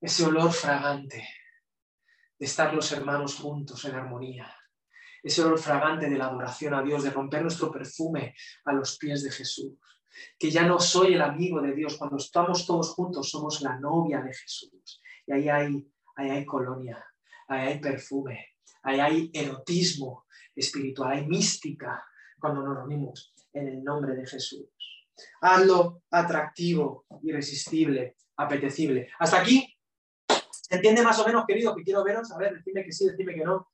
[0.00, 1.28] Ese olor fragante
[2.38, 4.54] de estar los hermanos juntos en armonía.
[5.28, 9.22] Ese olor fragante de la adoración a Dios, de romper nuestro perfume a los pies
[9.22, 9.74] de Jesús.
[10.38, 14.22] Que ya no soy el amigo de Dios, cuando estamos todos juntos somos la novia
[14.22, 15.02] de Jesús.
[15.26, 15.86] Y ahí hay,
[16.16, 17.04] ahí hay colonia,
[17.46, 20.24] ahí hay perfume, ahí hay erotismo
[20.56, 22.02] espiritual, hay mística
[22.40, 24.70] cuando nos reunimos en el nombre de Jesús.
[25.42, 29.10] Hazlo atractivo, irresistible, apetecible.
[29.18, 29.76] Hasta aquí,
[30.26, 32.32] ¿se entiende más o menos, querido, que quiero veros?
[32.32, 33.68] A ver, decime que sí, decime que no.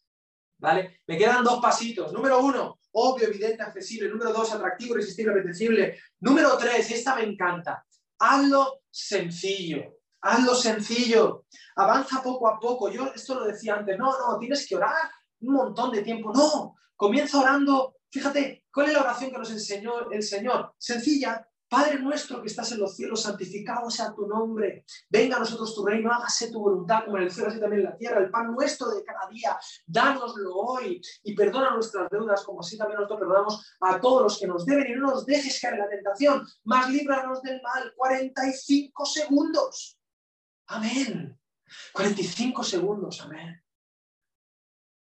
[0.59, 1.01] ¿Vale?
[1.07, 2.13] Me quedan dos pasitos.
[2.13, 4.09] Número uno, obvio, evidente, accesible.
[4.09, 5.99] Número dos, atractivo, irresistible, apetecible.
[6.21, 7.85] Número tres, esta me encanta.
[8.19, 9.99] Hazlo sencillo.
[10.21, 11.45] Hazlo sencillo.
[11.77, 12.91] Avanza poco a poco.
[12.91, 13.99] Yo esto lo decía antes.
[13.99, 16.33] No, no, tienes que orar un montón de tiempo.
[16.33, 20.73] No, comienza orando Fíjate, ¿cuál es la oración que nos enseñó el Señor?
[20.79, 21.45] Sencilla.
[21.75, 24.85] Padre nuestro que estás en los cielos, santificado sea tu nombre.
[25.11, 27.91] Venga a nosotros tu reino, hágase tu voluntad como en el cielo, así también en
[27.91, 28.21] la tierra.
[28.21, 33.01] El pan nuestro de cada día, dánoslo hoy y perdona nuestras deudas como así también
[33.01, 35.89] nosotros perdonamos a todos los que nos deben y no nos dejes caer en la
[35.89, 37.93] tentación, más líbranos del mal.
[37.97, 39.99] 45 segundos.
[40.69, 41.37] Amén.
[41.93, 43.61] 45 segundos, amén.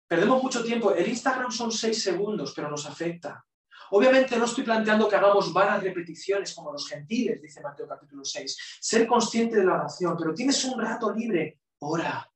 [0.05, 0.93] Perdemos mucho tiempo.
[0.93, 3.46] El Instagram son seis segundos, pero nos afecta.
[3.91, 8.77] Obviamente no estoy planteando que hagamos varias repeticiones como los gentiles, dice Mateo capítulo 6.
[8.81, 12.29] Ser consciente de la oración, pero tienes un rato libre, ora.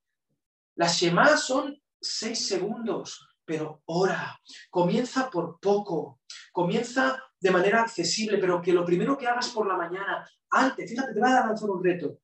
[0.75, 4.39] Las Shema son seis segundos, pero ora.
[4.69, 9.75] Comienza por poco, comienza de manera accesible, pero que lo primero que hagas por la
[9.75, 12.19] mañana, antes, fíjate, te voy a lanzar un reto.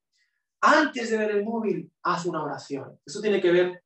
[0.61, 2.99] Antes de ver el móvil, haz una oración.
[3.05, 3.83] Esto tiene que ver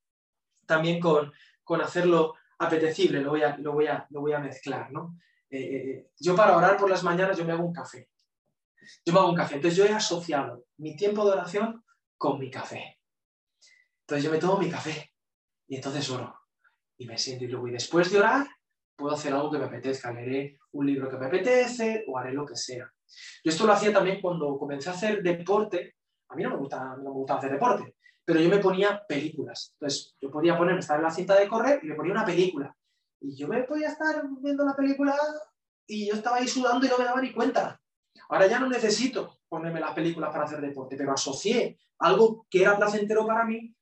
[0.65, 1.31] también con,
[1.63, 5.17] con hacerlo apetecible, lo voy a, lo voy a, lo voy a mezclar, ¿no?
[5.51, 8.09] Eh, eh, eh, yo para orar por las mañanas yo me hago un café.
[9.05, 9.55] Yo me hago un café.
[9.55, 11.83] Entonces yo he asociado mi tiempo de oración
[12.17, 12.99] con mi café.
[14.01, 15.13] Entonces yo me tomo mi café
[15.67, 16.35] y entonces oro
[16.97, 18.47] y me siento y luego y después de orar
[18.95, 22.45] puedo hacer algo que me apetezca, leeré un libro que me apetece o haré lo
[22.45, 22.89] que sea.
[23.43, 25.95] Yo esto lo hacía también cuando comencé a hacer deporte.
[26.29, 29.73] A mí no me gusta, no me gusta hacer deporte, pero yo me ponía películas.
[29.73, 32.75] Entonces yo podía ponerme, estar en la cinta de correr y me ponía una película.
[33.21, 35.15] Y yo me podía estar viendo la película
[35.87, 37.79] y yo estaba ahí sudando y no me daba ni cuenta.
[38.29, 42.77] Ahora ya no necesito ponerme las películas para hacer deporte, pero asocié algo que era
[42.77, 43.75] placentero para mí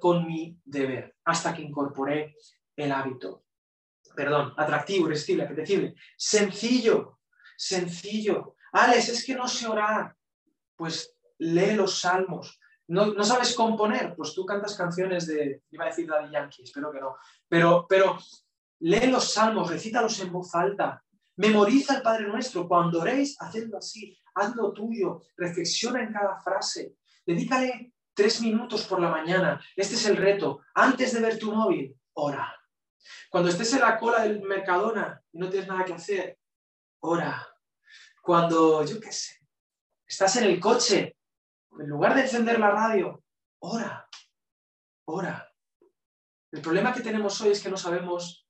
[0.00, 2.36] con mi deber, hasta que incorporé
[2.76, 3.44] el hábito.
[4.14, 5.94] Perdón, atractivo, irresistible, apetecible.
[6.16, 7.18] Sencillo,
[7.56, 8.54] sencillo.
[8.72, 10.14] Alex, es que no sé orar.
[10.76, 12.60] Pues lee los salmos.
[12.88, 14.14] ¿No, ¿No, sabes componer?
[14.14, 17.16] Pues tú cantas canciones de, iba a decir Daddy Yankee, espero que no.
[17.48, 18.16] Pero, pero
[18.80, 21.02] Lee los salmos, recítalos en voz alta.
[21.36, 22.66] Memoriza el Padre Nuestro.
[22.68, 24.16] Cuando oréis, hacedlo así.
[24.34, 25.22] Hazlo tuyo.
[25.36, 26.96] Reflexiona en cada frase.
[27.24, 29.60] Dedícale tres minutos por la mañana.
[29.74, 30.60] Este es el reto.
[30.74, 32.54] Antes de ver tu móvil, ora.
[33.30, 36.38] Cuando estés en la cola del Mercadona y no tienes nada que hacer,
[37.00, 37.46] ora.
[38.22, 39.34] Cuando, yo qué sé,
[40.06, 41.16] estás en el coche,
[41.78, 43.22] en lugar de encender la radio,
[43.60, 44.08] ora.
[45.04, 45.48] Ora.
[46.50, 48.45] El problema que tenemos hoy es que no sabemos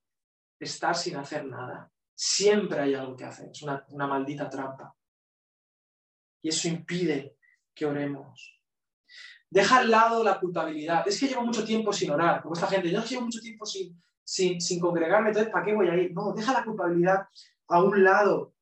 [0.59, 1.91] estar sin hacer nada.
[2.15, 4.95] Siempre hay algo que hacer, es una, maldita trampa.
[6.43, 7.37] Y eso impide
[7.75, 8.63] que oremos.
[9.51, 11.07] Deja al lado la culpabilidad.
[11.07, 12.91] Es que llevo mucho tiempo sin orar, como esta gente.
[12.91, 16.13] Yo llevo mucho tiempo sin, sin, sin congregarme, entonces ¿para qué voy a ir?
[16.13, 17.27] No, deja la culpabilidad
[17.69, 18.55] a un lado.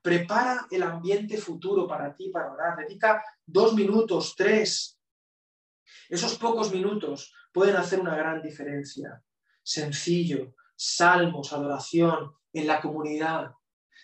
[0.00, 2.76] Prepara el ambiente futuro para ti, para orar.
[2.76, 4.98] Dedica dos minutos, tres.
[6.08, 9.22] Esos pocos minutos pueden hacer una gran diferencia.
[9.62, 13.52] Sencillo, salmos, adoración, en la comunidad.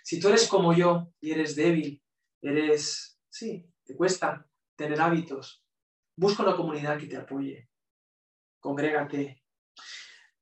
[0.02, 2.02] Si tú eres como yo y eres débil,
[2.42, 5.64] eres, sí, te cuesta tener hábitos,
[6.16, 7.68] busca una comunidad que te apoye.
[8.58, 9.42] Congrégate.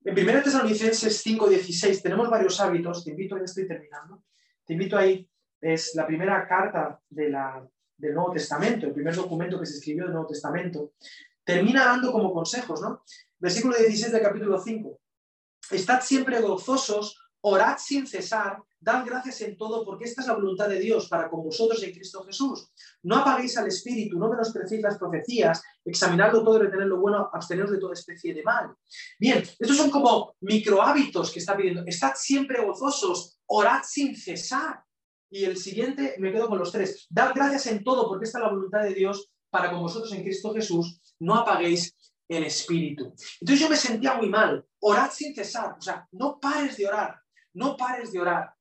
[0.05, 4.25] En 1 Tesalonicenses 5:16 tenemos varios hábitos, te invito, ya estoy terminando,
[4.65, 5.29] te invito ahí,
[5.61, 7.37] es la primera carta de
[7.97, 10.93] del Nuevo Testamento, el primer documento que se escribió del Nuevo Testamento,
[11.43, 13.03] termina dando como consejos, ¿no?
[13.41, 15.01] Versículo 16 del capítulo 5.
[15.71, 20.69] Estad siempre gozosos, orad sin cesar, dad gracias en todo, porque esta es la voluntad
[20.69, 22.71] de Dios para con vosotros en Cristo Jesús.
[23.03, 27.71] No apaguéis al Espíritu, no menosprecéis las profecías, examinadlo todo y retener lo bueno, absteneros
[27.71, 28.75] de toda especie de mal.
[29.19, 31.83] Bien, estos son como micro hábitos que está pidiendo.
[31.87, 34.83] Estad siempre gozosos, orad sin cesar.
[35.31, 37.07] Y el siguiente, me quedo con los tres.
[37.11, 40.23] Dad gracias en todo, porque esta es la voluntad de Dios para con vosotros en
[40.23, 41.01] Cristo Jesús.
[41.19, 41.95] No apaguéis
[42.29, 43.15] el espíritu.
[43.41, 44.65] Entonces yo me sentía muy mal.
[44.81, 45.77] Orad sin cesar.
[45.79, 47.21] O sea, no pares de orar.
[47.55, 48.55] No pares de orar.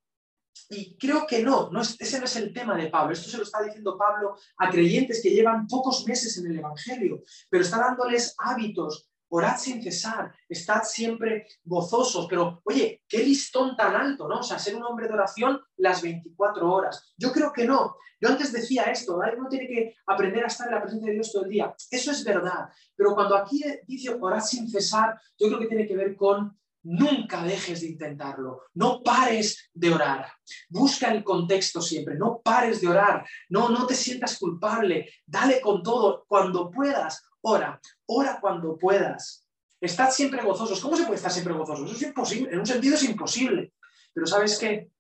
[0.70, 3.14] Y creo que no, no ese no es el tema de Pablo.
[3.14, 7.24] Esto se lo está diciendo Pablo a creyentes que llevan pocos meses en el Evangelio,
[7.50, 13.96] pero está dándoles hábitos, orad sin cesar, estad siempre gozosos, pero oye, qué listón tan
[13.96, 14.40] alto, ¿no?
[14.40, 17.14] O sea, ser un hombre de oración las 24 horas.
[17.18, 17.96] Yo creo que no.
[18.20, 19.38] Yo antes decía esto, ¿vale?
[19.38, 21.74] uno tiene que aprender a estar en la presencia de Dios todo el día.
[21.92, 25.96] Eso es verdad, pero cuando aquí dice orad sin cesar, yo creo que tiene que
[25.96, 30.32] ver con nunca dejes de intentarlo, no pares de orar.
[30.70, 35.84] Busca el contexto siempre, no pares de orar, no, no te sientas culpable, dale con
[35.84, 39.48] todo, cuando puedas, ora, ora cuando puedas.
[39.80, 40.82] Estad siempre gozosos.
[40.82, 41.86] ¿Cómo se puede estar siempre gozosos?
[41.86, 43.74] Eso es imposible, en un sentido es imposible.
[44.14, 44.92] Pero ¿sabes qué?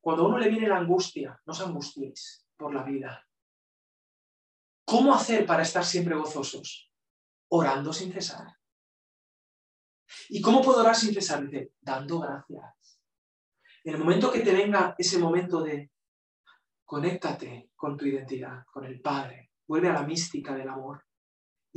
[0.00, 3.26] Cuando a uno le viene la angustia, no os angustiéis por la vida.
[4.84, 6.90] ¿Cómo hacer para estar siempre gozosos?
[7.48, 8.56] Orando sin cesar.
[10.28, 11.44] ¿Y cómo puedo orar sin cesar?
[11.44, 13.00] Dice, dando gracias.
[13.84, 15.90] En el momento que te venga ese momento de
[16.84, 21.07] conéctate con tu identidad, con el Padre, vuelve a la mística del amor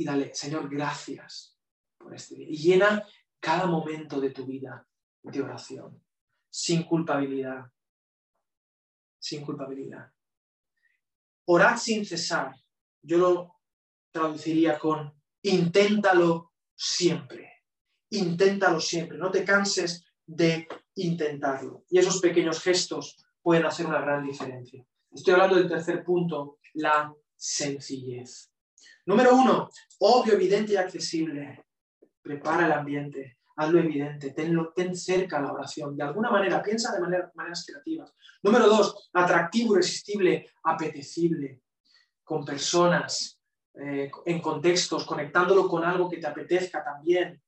[0.02, 1.58] y dale, Señor, gracias
[1.98, 2.48] por este día.
[2.50, 3.06] Y llena
[3.40, 4.86] cada momento de tu vida
[5.22, 6.02] de oración,
[6.50, 7.66] sin culpabilidad,
[9.18, 10.12] sin culpabilidad.
[11.46, 12.54] Orad sin cesar.
[13.02, 13.60] Yo lo
[14.12, 17.52] traduciría con inténtalo siempre
[18.12, 21.84] inténtalo siempre, no te canses de intentarlo.
[21.88, 24.84] Y esos pequeños gestos pueden hacer una gran diferencia.
[25.10, 28.51] Estoy hablando del tercer punto, la sencillez.
[29.04, 31.64] Número uno, obvio, evidente y accesible.
[32.22, 35.96] Prepara el ambiente, hazlo evidente, tenlo, ten cerca la oración.
[35.96, 38.14] De alguna manera, piensa de maneras creativas.
[38.42, 41.62] Número dos, atractivo, irresistible, apetecible,
[42.22, 43.40] con personas,
[43.74, 47.42] eh, en contextos, conectándolo con algo que te apetezca también.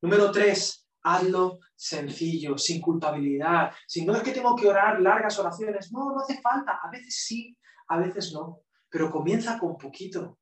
[0.00, 3.72] Número tres, hazlo sencillo, sin culpabilidad.
[3.86, 6.80] Si no es que tengo que orar largas oraciones, no, no hace falta.
[6.82, 7.56] A veces sí,
[7.88, 8.62] a veces no.
[8.88, 10.38] Pero comienza con poquito.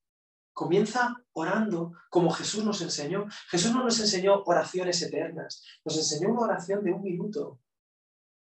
[0.57, 3.27] Comienza orando como Jesús nos enseñó.
[3.51, 7.61] Jesús no nos enseñó oraciones eternas, nos enseñó una oración de un minuto,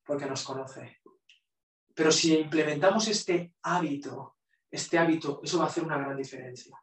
[0.04, 0.98] porque nos conoce.
[1.94, 4.38] Pero si implementamos este hábito,
[4.68, 6.76] este hábito, eso va a hacer una gran diferencia.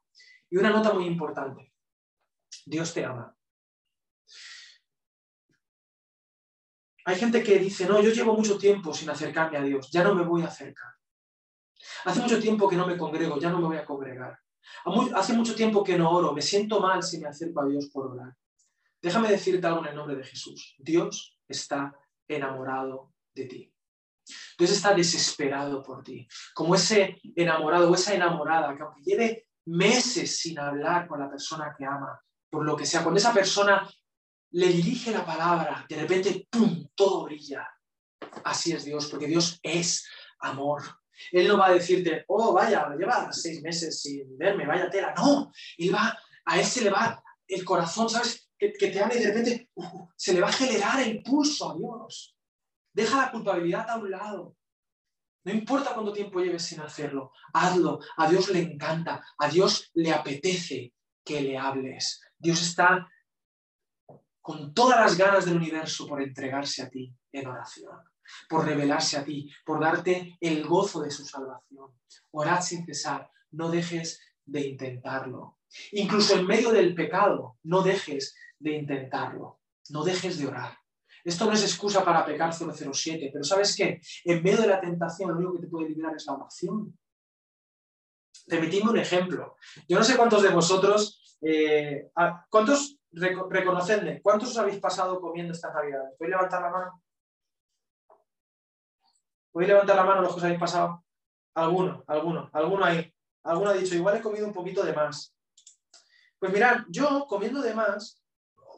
[0.50, 1.74] Y una nota muy importante.
[2.66, 3.36] Dios te ama.
[7.04, 10.16] Hay gente que dice, no, yo llevo mucho tiempo sin acercarme a Dios, ya no
[10.16, 10.94] me voy a acercar.
[12.06, 14.40] Hace mucho tiempo que no me congrego, ya no me voy a congregar.
[15.16, 18.08] Hace mucho tiempo que no oro, me siento mal si me acerco a Dios por
[18.08, 18.36] orar.
[19.02, 20.76] Déjame decirte algo en el nombre de Jesús.
[20.80, 21.94] Dios está
[22.28, 23.74] enamorado de ti.
[24.58, 26.28] Dios está desesperado por ti.
[26.54, 31.74] Como ese enamorado o esa enamorada que aunque lleve meses sin hablar con la persona
[31.78, 33.88] que ama, por lo que sea, con esa persona
[34.52, 37.68] le dirige la palabra, de repente, ¡pum!, todo brilla.
[38.44, 40.08] Así es Dios, porque Dios es
[40.40, 40.84] amor.
[41.32, 45.14] Él no va a decirte, oh, vaya, lleva seis meses sin verme, vaya tela.
[45.16, 48.50] No, él va, a él se le va el corazón, ¿sabes?
[48.58, 51.76] Que, te habla y de repente uh, se le va a acelerar el pulso a
[51.76, 52.36] Dios.
[52.94, 54.56] Deja la culpabilidad a un lado.
[55.44, 58.00] No importa cuánto tiempo lleves sin hacerlo, hazlo.
[58.18, 60.94] A Dios le encanta, a Dios le apetece
[61.24, 62.20] que le hables.
[62.38, 63.08] Dios está
[64.42, 67.98] con todas las ganas del universo por entregarse a ti en oración
[68.50, 71.92] por revelarse a ti, por darte el gozo de su salvación.
[72.32, 75.60] Orad sin cesar, no dejes de intentarlo.
[75.92, 79.60] Incluso en medio del pecado, no dejes de intentarlo,
[79.90, 80.78] no dejes de orar.
[81.24, 84.00] Esto no es excusa para pecar 007, pero ¿sabes qué?
[84.24, 86.98] En medio de la tentación, lo único que te puede liberar es la oración.
[88.48, 89.58] Permitidme un ejemplo.
[89.90, 92.10] Yo no sé cuántos de vosotros, eh,
[92.50, 96.04] ¿cuántos, reconocedme, cuántos os habéis pasado comiendo esta Navidad?
[96.18, 97.04] ¿Puedes levantar la mano?
[99.58, 101.04] ¿Podéis levantar la mano los que os habéis pasado?
[101.56, 103.12] Alguno, alguno, alguno ahí.
[103.42, 105.36] Alguno ha dicho, igual he comido un poquito de más.
[106.38, 108.22] Pues mirad, yo comiendo de más,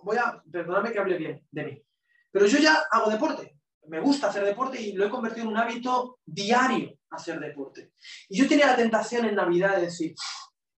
[0.03, 1.83] voy a, perdonadme que hable bien de mí,
[2.31, 3.57] pero yo ya hago deporte.
[3.89, 7.91] Me gusta hacer deporte y lo he convertido en un hábito diario hacer deporte.
[8.29, 10.15] Y yo tenía la tentación en Navidad de decir,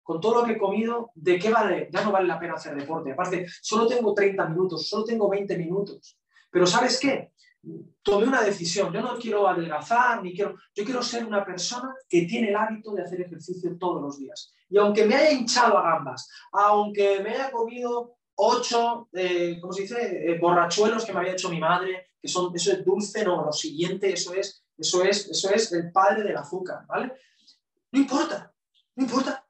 [0.01, 1.89] con todo lo que he comido, ¿de qué vale?
[1.91, 3.11] Ya no vale la pena hacer deporte.
[3.11, 6.17] Aparte, solo tengo 30 minutos, solo tengo 20 minutos.
[6.49, 7.33] Pero ¿sabes qué?
[8.01, 8.91] Tomé una decisión.
[8.93, 10.55] Yo no quiero adelgazar, ni quiero.
[10.75, 14.53] Yo quiero ser una persona que tiene el hábito de hacer ejercicio todos los días.
[14.69, 19.81] Y aunque me haya hinchado a gambas, aunque me haya comido ocho, eh, ¿cómo se
[19.81, 20.31] dice?
[20.31, 23.51] Eh, borrachuelos que me había hecho mi madre, que son, eso es dulce, no, lo
[23.51, 27.11] siguiente, eso es, eso es, eso es el padre del azúcar, ¿vale?
[27.91, 28.53] No importa,
[28.95, 29.45] no importa.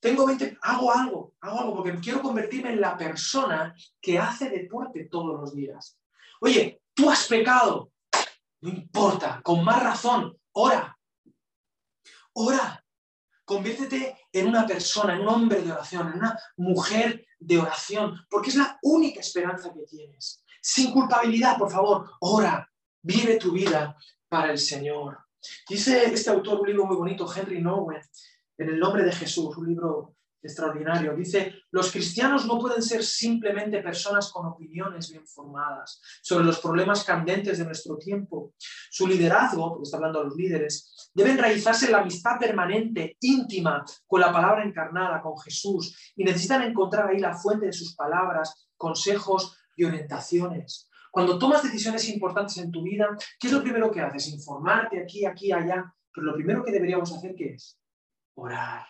[0.00, 5.08] Tengo 20, hago algo, hago algo porque quiero convertirme en la persona que hace deporte
[5.10, 5.98] todos los días.
[6.40, 7.92] Oye, Tú has pecado.
[8.60, 10.98] No importa, con más razón, ora.
[12.32, 12.84] Ora.
[13.44, 18.50] Conviértete en una persona, en un hombre de oración, en una mujer de oración, porque
[18.50, 20.44] es la única esperanza que tienes.
[20.60, 22.68] Sin culpabilidad, por favor, ora.
[23.00, 23.96] Vive tu vida
[24.28, 25.18] para el Señor.
[25.68, 28.02] Dice este autor un libro muy bonito, Henry Nowen,
[28.58, 31.14] en el nombre de Jesús, un libro extraordinario.
[31.16, 37.04] Dice, los cristianos no pueden ser simplemente personas con opiniones bien formadas sobre los problemas
[37.04, 38.54] candentes de nuestro tiempo.
[38.90, 43.84] Su liderazgo, porque está hablando de los líderes, debe enraizarse en la amistad permanente, íntima,
[44.06, 48.68] con la palabra encarnada, con Jesús, y necesitan encontrar ahí la fuente de sus palabras,
[48.76, 50.88] consejos y orientaciones.
[51.10, 53.08] Cuando tomas decisiones importantes en tu vida,
[53.40, 54.28] ¿qué es lo primero que haces?
[54.28, 55.92] Informarte aquí, aquí, allá.
[56.12, 57.78] Pero lo primero que deberíamos hacer, ¿qué es?
[58.34, 58.86] Orar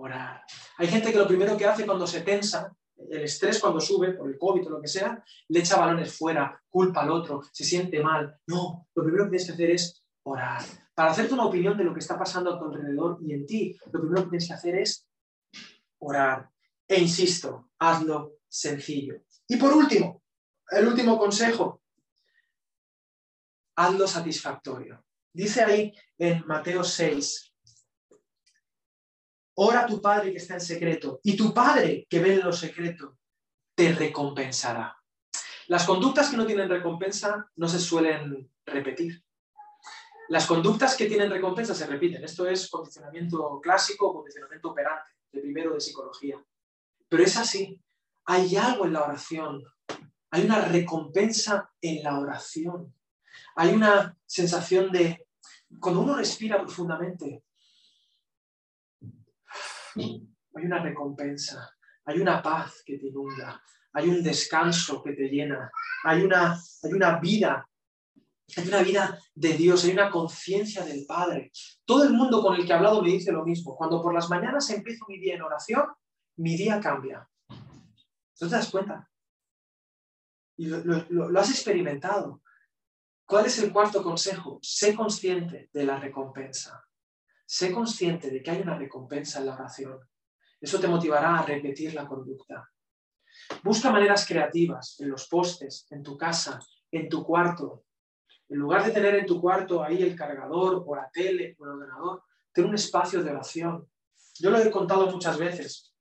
[0.00, 0.42] orar.
[0.78, 2.74] Hay gente que lo primero que hace cuando se tensa,
[3.10, 6.60] el estrés cuando sube, por el COVID o lo que sea, le echa balones fuera,
[6.68, 8.36] culpa al otro, se siente mal.
[8.46, 10.62] No, lo primero que tienes que hacer es orar.
[10.94, 13.76] Para hacerte una opinión de lo que está pasando a tu alrededor y en ti,
[13.92, 15.08] lo primero que tienes que hacer es
[15.98, 16.50] orar.
[16.86, 19.22] E insisto, hazlo sencillo.
[19.48, 20.22] Y por último,
[20.70, 21.82] el último consejo,
[23.76, 25.04] hazlo satisfactorio.
[25.32, 27.49] Dice ahí en Mateo 6,
[29.54, 31.20] Ora a tu Padre que está en secreto.
[31.22, 33.18] Y tu Padre que ve en lo secreto
[33.74, 34.96] te recompensará.
[35.68, 39.22] Las conductas que no tienen recompensa no se suelen repetir.
[40.28, 42.24] Las conductas que tienen recompensa se repiten.
[42.24, 46.44] Esto es condicionamiento clásico, condicionamiento operante, de primero de psicología.
[47.08, 47.80] Pero es así.
[48.26, 49.64] Hay algo en la oración.
[50.30, 52.94] Hay una recompensa en la oración.
[53.56, 55.26] Hay una sensación de,
[55.80, 57.42] cuando uno respira profundamente,
[60.02, 61.70] hay una recompensa,
[62.04, 65.70] hay una paz que te inunda, hay un descanso que te llena,
[66.04, 67.66] hay una, hay una vida,
[68.56, 71.50] hay una vida de Dios, hay una conciencia del Padre.
[71.84, 73.76] Todo el mundo con el que he hablado me dice lo mismo.
[73.76, 75.84] Cuando por las mañanas empiezo mi día en oración,
[76.36, 77.28] mi día cambia.
[77.48, 79.08] ¿No te das cuenta?
[80.56, 82.42] Y lo has experimentado.
[83.24, 84.58] ¿Cuál es el cuarto consejo?
[84.60, 86.84] Sé consciente de la recompensa.
[87.52, 89.98] Sé consciente de que hay una recompensa en la oración.
[90.60, 92.70] Eso te motivará a repetir la conducta.
[93.64, 96.60] Busca maneras creativas en los postes, en tu casa,
[96.92, 97.86] en tu cuarto.
[98.48, 101.70] En lugar de tener en tu cuarto ahí el cargador o la tele o el
[101.70, 102.22] ordenador,
[102.52, 103.84] ten un espacio de oración.
[104.38, 105.92] Yo lo he contado muchas veces.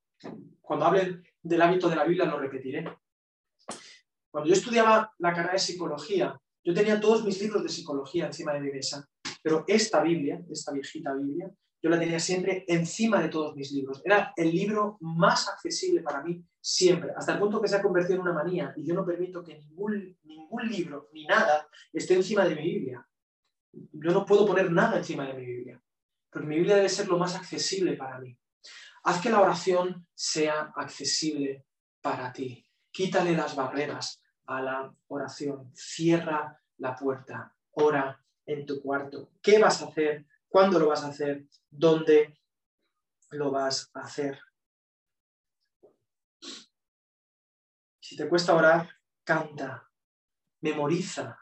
[0.62, 2.96] Cuando hablen del hábito de la Biblia lo repetiré.
[4.30, 8.54] Cuando yo estudiaba la carrera de psicología, yo tenía todos mis libros de psicología encima
[8.54, 9.10] de mi mesa,
[9.42, 14.02] pero esta Biblia, esta viejita Biblia, yo la tenía siempre encima de todos mis libros.
[14.04, 18.16] Era el libro más accesible para mí siempre, hasta el punto que se ha convertido
[18.16, 22.46] en una manía y yo no permito que ningún, ningún libro ni nada esté encima
[22.46, 23.08] de mi Biblia.
[23.72, 25.82] Yo no puedo poner nada encima de mi Biblia,
[26.30, 28.38] porque mi Biblia debe ser lo más accesible para mí.
[29.04, 31.66] Haz que la oración sea accesible
[32.02, 32.66] para ti.
[32.92, 35.72] Quítale las barreras a la oración.
[35.74, 37.56] Cierra la puerta.
[37.72, 38.22] Ora
[38.52, 39.30] en tu cuarto.
[39.42, 42.38] ¿Qué vas a hacer cuándo lo vas a hacer, dónde
[43.32, 44.40] lo vas a hacer.
[48.02, 48.90] Si te cuesta orar,
[49.24, 49.88] canta,
[50.62, 51.40] memoriza,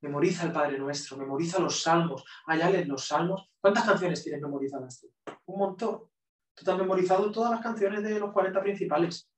[0.00, 2.24] memoriza el Padre Nuestro, memoriza los salmos.
[2.46, 3.50] Allá los salmos.
[3.60, 5.12] ¿Cuántas canciones tienes memorizadas tú?
[5.46, 6.08] Un montón.
[6.54, 9.28] Tú te has memorizado todas las canciones de los 40 principales.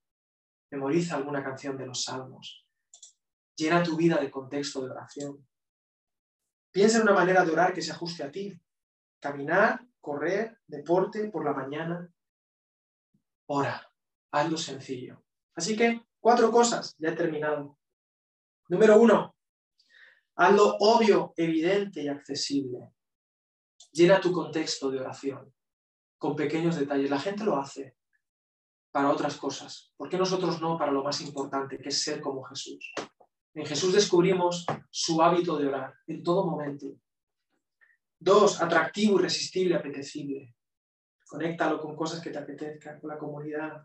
[0.71, 2.67] Memoriza alguna canción de los salmos.
[3.57, 5.47] Llena tu vida de contexto de oración.
[6.73, 8.59] Piensa en una manera de orar que se ajuste a ti.
[9.21, 12.13] Caminar, correr, deporte por la mañana.
[13.47, 13.93] Ora,
[14.31, 15.25] hazlo sencillo.
[15.55, 17.79] Así que cuatro cosas, ya he terminado.
[18.69, 19.35] Número uno,
[20.37, 22.93] hazlo obvio, evidente y accesible.
[23.93, 25.53] Llena tu contexto de oración
[26.19, 27.11] con pequeños detalles.
[27.11, 27.97] La gente lo hace
[28.93, 29.93] para otras cosas.
[29.97, 32.93] ¿Por qué nosotros no para lo más importante, que es ser como Jesús?
[33.55, 36.87] En Jesús descubrimos su hábito de orar en todo momento.
[38.19, 40.55] Dos, atractivo, irresistible, apetecible.
[41.27, 43.83] Conéctalo con cosas que te apetezcan, con la comunidad.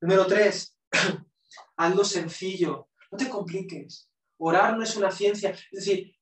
[0.00, 0.76] Número tres,
[1.76, 2.88] hazlo sencillo.
[3.10, 4.10] No te compliques.
[4.38, 5.50] Orar no es una ciencia.
[5.50, 6.16] Es decir,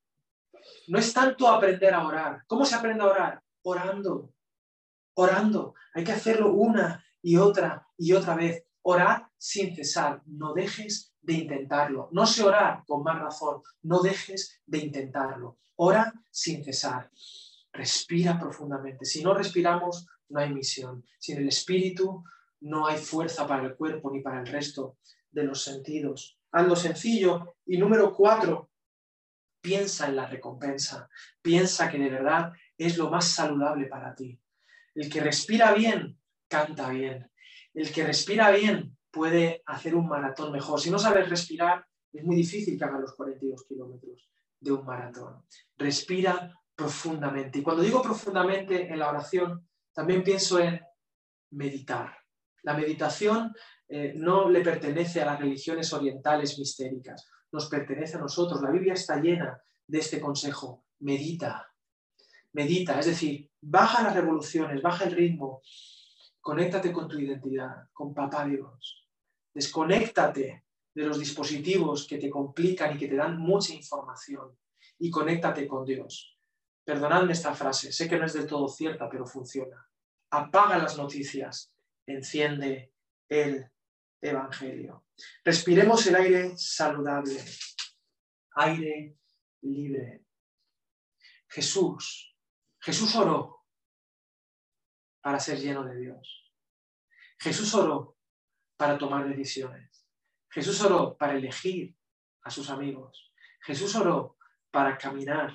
[0.88, 2.42] no es tanto aprender a orar.
[2.46, 3.42] ¿Cómo se aprende a orar?
[3.62, 4.32] Orando.
[5.14, 5.74] Orando.
[5.94, 8.64] Hay que hacerlo una y otra y otra vez.
[8.82, 10.22] Orar sin cesar.
[10.26, 12.08] No dejes de intentarlo.
[12.12, 13.62] No sé orar con más razón.
[13.82, 15.58] No dejes de intentarlo.
[15.76, 17.10] Ora sin cesar.
[17.72, 19.04] Respira profundamente.
[19.04, 21.04] Si no respiramos, no hay misión.
[21.18, 22.24] Sin el espíritu,
[22.60, 24.98] no hay fuerza para el cuerpo ni para el resto
[25.30, 26.38] de los sentidos.
[26.52, 27.56] Hazlo sencillo.
[27.66, 28.70] Y número cuatro,
[29.60, 31.08] piensa en la recompensa.
[31.42, 34.40] Piensa que de verdad es lo más saludable para ti.
[34.94, 37.30] El que respira bien, canta bien.
[37.74, 40.80] El que respira bien puede hacer un maratón mejor.
[40.80, 45.42] Si no sabes respirar, es muy difícil que haga los 42 kilómetros de un maratón.
[45.76, 47.58] Respira profundamente.
[47.58, 50.80] Y cuando digo profundamente en la oración, también pienso en
[51.50, 52.16] meditar.
[52.62, 53.52] La meditación
[53.88, 58.62] eh, no le pertenece a las religiones orientales mistéricas, nos pertenece a nosotros.
[58.62, 60.84] La Biblia está llena de este consejo.
[61.00, 61.66] Medita,
[62.52, 65.60] medita, es decir, baja las revoluciones, baja el ritmo,
[66.40, 69.07] conéctate con tu identidad, con Papá Dios.
[69.58, 74.56] Desconéctate de los dispositivos que te complican y que te dan mucha información
[75.00, 76.38] y conéctate con Dios.
[76.84, 79.84] Perdonadme esta frase, sé que no es del todo cierta, pero funciona.
[80.30, 81.72] Apaga las noticias,
[82.06, 82.92] enciende
[83.28, 83.68] el
[84.20, 85.06] Evangelio.
[85.44, 87.44] Respiremos el aire saludable,
[88.52, 89.16] aire
[89.62, 90.24] libre.
[91.48, 92.32] Jesús,
[92.78, 93.64] Jesús oró
[95.20, 96.54] para ser lleno de Dios.
[97.40, 98.17] Jesús oró
[98.78, 100.06] para tomar decisiones.
[100.48, 101.94] Jesús oró para elegir
[102.42, 103.34] a sus amigos.
[103.60, 104.38] Jesús oró
[104.70, 105.54] para caminar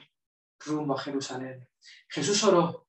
[0.59, 1.67] rumbo a Jerusalén.
[2.09, 2.87] Jesús oró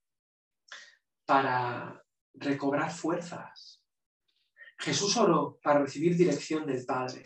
[1.25, 2.05] para
[2.35, 3.81] recobrar fuerzas.
[4.79, 7.23] Jesús oró para recibir dirección del Padre.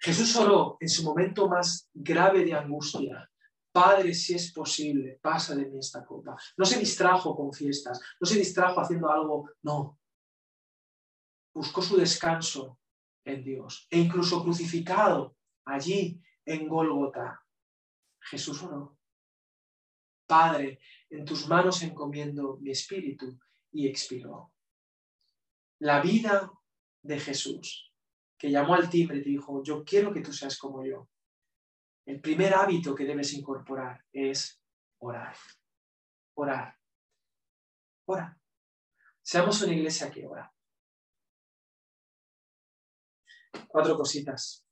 [0.00, 3.30] Jesús oró en su momento más grave de angustia.
[3.72, 6.36] Padre, si es posible, pasa de mí esta copa.
[6.56, 9.98] No se distrajo con fiestas, no se distrajo haciendo algo, no.
[11.54, 12.80] Buscó su descanso
[13.24, 17.40] en Dios e incluso crucificado allí en Gólgota.
[18.20, 18.98] Jesús oró.
[20.26, 20.80] Padre,
[21.10, 23.38] en tus manos encomiendo mi espíritu
[23.70, 24.52] y expiró.
[25.80, 26.50] La vida
[27.02, 27.92] de Jesús,
[28.38, 31.08] que llamó al timbre y dijo, yo quiero que tú seas como yo.
[32.06, 34.60] El primer hábito que debes incorporar es
[34.98, 35.36] orar.
[36.34, 36.78] Orar.
[38.06, 38.38] Ora.
[39.22, 40.53] Seamos una iglesia que ora.
[43.68, 44.64] Cuatro cositas.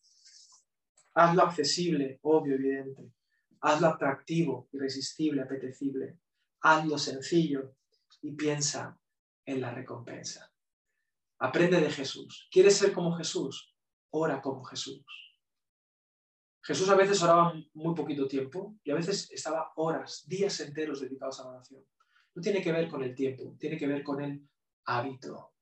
[1.14, 3.12] Hazlo accesible, obvio, evidente.
[3.60, 6.18] Hazlo atractivo, irresistible, apetecible.
[6.60, 7.76] Hazlo sencillo
[8.22, 8.98] y piensa
[9.44, 10.52] en la recompensa.
[11.38, 12.48] Aprende de Jesús.
[12.50, 13.74] ¿Quieres ser como Jesús?
[14.10, 15.04] Ora como Jesús.
[16.62, 21.40] Jesús a veces oraba muy poquito tiempo y a veces estaba horas, días enteros dedicados
[21.40, 21.84] a la oración.
[22.34, 24.48] No tiene que ver con el tiempo, tiene que ver con el
[24.84, 25.54] hábito.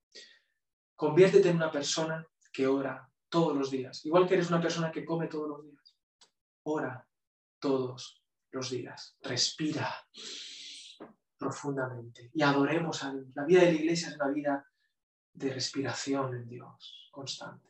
[0.95, 5.05] Conviértete en una persona que ora todos los días, igual que eres una persona que
[5.05, 5.97] come todos los días.
[6.65, 7.07] Ora
[7.59, 9.17] todos los días.
[9.23, 9.95] Respira
[11.39, 13.29] profundamente y adoremos a Dios.
[13.35, 14.67] La vida de la iglesia es una vida
[15.33, 17.69] de respiración en Dios constante.